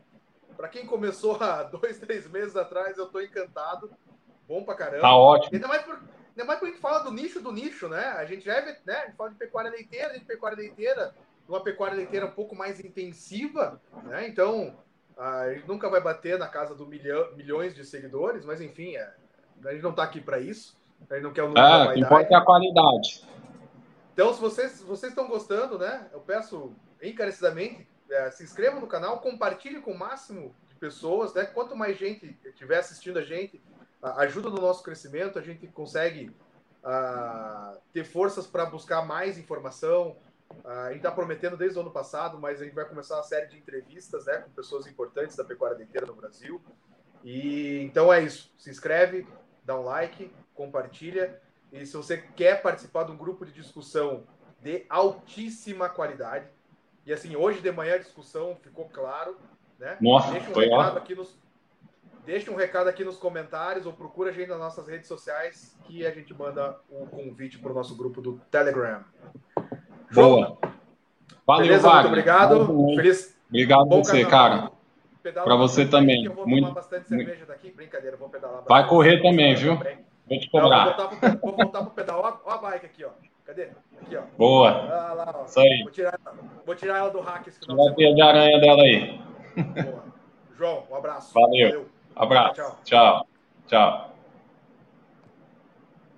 Para 0.58 0.67
quem 0.67 0.86
começou 0.86 1.41
há 1.41 1.63
dois, 1.71 1.99
três 1.99 2.29
meses 2.29 2.58
atrás, 2.58 2.97
eu 2.97 3.08
tô 3.08 3.21
encantado. 3.21 3.89
Bom 4.45 4.65
pra 4.65 4.75
caramba. 4.75 5.03
Tá 5.03 5.15
ótimo. 5.15 5.51
Ainda 5.53 5.69
mais, 5.69 5.84
por, 5.84 5.95
ainda 5.95 6.43
mais 6.43 6.60
porque 6.60 6.65
a 6.65 6.75
gente 6.75 6.82
fala 6.82 6.99
do 6.99 7.12
nicho 7.13 7.39
do 7.39 7.53
nicho, 7.53 7.88
né? 7.88 8.08
A 8.08 8.25
gente 8.25 8.43
já 8.43 8.55
é, 8.55 8.77
né? 8.86 8.95
A 8.95 9.05
gente 9.05 9.15
fala 9.15 9.29
de 9.29 9.38
pecuária 9.38 9.71
leiteira, 9.71 10.19
de 10.19 10.25
pecuária 10.25 10.58
leiteira 10.58 11.15
uma 11.47 11.63
pecuária 11.63 11.95
leiteira 11.95 12.25
um 12.25 12.32
pouco 12.32 12.53
mais 12.53 12.84
intensiva, 12.84 13.82
né? 14.03 14.27
Então, 14.27 14.75
a 15.17 15.53
gente 15.53 15.65
nunca 15.65 15.89
vai 15.89 16.01
bater 16.01 16.38
na 16.38 16.49
casa 16.49 16.75
do 16.75 16.86
milhão, 16.86 17.34
milhões 17.38 17.73
de 17.73 17.86
seguidores, 17.86 18.43
mas 18.43 18.60
enfim, 18.60 18.97
é, 18.97 19.13
a 19.63 19.71
gente 19.71 19.82
não 19.82 19.91
está 19.91 20.03
aqui 20.03 20.19
para 20.19 20.41
isso. 20.41 20.77
A 21.10 21.15
gente 21.15 21.23
não 21.23 21.32
quer 21.32 21.43
o 21.43 21.47
número 21.47 21.65
da 21.65 21.97
importa 21.97 22.34
é 22.34 22.38
a 22.38 22.41
qualidade. 22.41 23.28
Então, 24.19 24.34
se 24.34 24.41
vocês, 24.41 24.82
vocês 24.82 25.13
estão 25.13 25.29
gostando, 25.29 25.79
né? 25.79 26.10
Eu 26.12 26.19
peço 26.19 26.75
encarecidamente, 27.01 27.88
é, 28.12 28.29
se 28.29 28.43
inscrevam 28.43 28.82
no 28.82 28.86
canal, 28.86 29.21
compartilhe 29.21 29.79
com 29.79 29.93
o 29.93 29.97
máximo 29.97 30.53
de 30.67 30.75
pessoas, 30.75 31.34
né? 31.34 31.45
Quanto 31.45 31.73
mais 31.73 31.97
gente 31.97 32.38
estiver 32.43 32.79
assistindo 32.79 33.17
a 33.17 33.21
gente, 33.21 33.63
ajuda 34.01 34.49
no 34.49 34.58
nosso 34.58 34.84
crescimento, 34.84 35.39
a 35.39 35.41
gente 35.41 35.65
consegue 35.67 36.36
uh, 36.84 37.77
ter 37.93 38.03
forças 38.03 38.45
para 38.45 38.65
buscar 38.65 39.05
mais 39.05 39.38
informação, 39.38 40.17
a 40.65 40.88
gente 40.88 40.97
está 40.97 41.12
prometendo 41.12 41.55
desde 41.55 41.77
o 41.77 41.82
ano 41.82 41.91
passado, 41.91 42.38
mas 42.38 42.60
a 42.60 42.65
gente 42.65 42.75
vai 42.75 42.84
começar 42.84 43.15
uma 43.15 43.23
série 43.23 43.47
de 43.47 43.58
entrevistas 43.58 44.25
né, 44.25 44.39
com 44.39 44.49
pessoas 44.49 44.86
importantes 44.86 45.38
da 45.38 45.45
pecuária 45.45 45.77
leiteira 45.77 46.05
no 46.05 46.13
Brasil. 46.13 46.62
E 47.23 47.79
então 47.84 48.12
é 48.12 48.21
isso. 48.21 48.53
Se 48.58 48.69
inscreve, 48.69 49.25
dá 49.63 49.79
um 49.79 49.84
like, 49.84 50.29
compartilha. 50.53 51.41
E 51.71 51.86
se 51.86 51.95
você 51.95 52.17
quer 52.17 52.62
participar 52.62 53.03
de 53.03 53.12
um 53.12 53.17
grupo 53.17 53.45
de 53.45 53.51
discussão 53.51 54.23
de 54.62 54.86
altíssima 54.89 55.88
qualidade, 55.89 56.47
e 57.05 57.13
assim, 57.13 57.36
hoje 57.36 57.62
de 57.62 57.71
manhã 57.71 57.95
a 57.95 57.99
discussão 57.99 58.58
ficou 58.62 58.86
claro, 58.86 59.38
né? 59.77 59.97
Nossa, 60.01 60.32
deixa 60.32 60.49
um 60.49 60.53
recado 60.53 60.97
aqui 60.97 61.15
nos 61.15 61.38
Deixa 62.25 62.51
um 62.51 62.55
recado 62.55 62.88
aqui 62.88 63.03
nos 63.03 63.17
comentários 63.17 63.88
ou 63.88 63.93
procura 63.93 64.29
a 64.29 64.34
gente 64.34 64.49
nas 64.49 64.60
nossas 64.60 64.88
redes 64.88 65.08
sociais 65.08 65.75
que 65.86 66.05
a 66.05 66.12
gente 66.12 66.32
manda 66.32 66.77
um 66.91 67.08
convite 67.08 67.58
para 67.58 67.71
o 67.71 67.73
nosso 67.73 67.95
grupo 67.95 68.21
do 68.21 68.39
Telegram. 68.51 69.03
Boa. 70.12 70.55
Valeu, 71.47 71.65
Beleza, 71.65 71.88
Wagner. 71.88 72.03
Muito 72.03 72.08
obrigado. 72.08 72.95
Feliz. 72.95 73.36
Obrigado 73.47 73.86
Bom 73.86 74.03
você, 74.03 74.23
cara. 74.25 74.71
Para 75.23 75.55
você 75.55 75.88
também. 75.88 76.25
Eu 76.25 76.36
vou 76.36 76.47
muito, 76.47 76.67
tomar 76.67 76.75
bastante 76.75 77.08
cerveja 77.08 77.45
daqui. 77.47 77.71
Brincadeira, 77.71 78.15
vou 78.15 78.29
pedalar. 78.29 78.63
Vai 78.67 78.88
correr 78.88 79.21
também, 79.23 79.55
viu? 79.55 79.79
Vou 80.29 80.39
te 80.39 80.49
cobrar. 80.49 80.85
Não, 80.85 80.95
vou, 80.95 81.07
voltar 81.07 81.29
pro, 81.29 81.39
vou 81.39 81.57
voltar 81.57 81.81
pro 81.81 81.91
pedal. 81.91 82.21
Ó, 82.45 82.51
ó, 82.51 82.53
a 82.53 82.57
bike 82.57 82.85
aqui, 82.85 83.03
ó. 83.03 83.09
Cadê? 83.45 83.69
Aqui, 84.01 84.15
ó. 84.15 84.21
Boa. 84.37 84.69
Ah, 84.69 85.13
lá, 85.13 85.35
ó. 85.35 85.45
Isso 85.45 85.59
aí. 85.59 85.81
Vou 85.81 85.91
tirar, 85.91 86.19
vou 86.65 86.75
tirar 86.75 86.97
ela 86.99 87.09
do 87.09 87.19
hack 87.19 87.47
esse 87.47 87.59
final 87.59 87.95
Tira 87.95 88.11
a 88.11 88.13
de 88.13 88.21
aranha 88.21 88.59
dela 88.59 88.83
aí. 88.83 89.21
Boa. 89.55 90.03
João, 90.55 90.83
um 90.91 90.95
abraço. 90.95 91.33
Valeu. 91.33 91.69
Valeu. 91.69 91.89
Abraço. 92.15 92.53
tchau. 92.53 92.77
tchau. 92.85 93.27
tchau. 93.67 94.08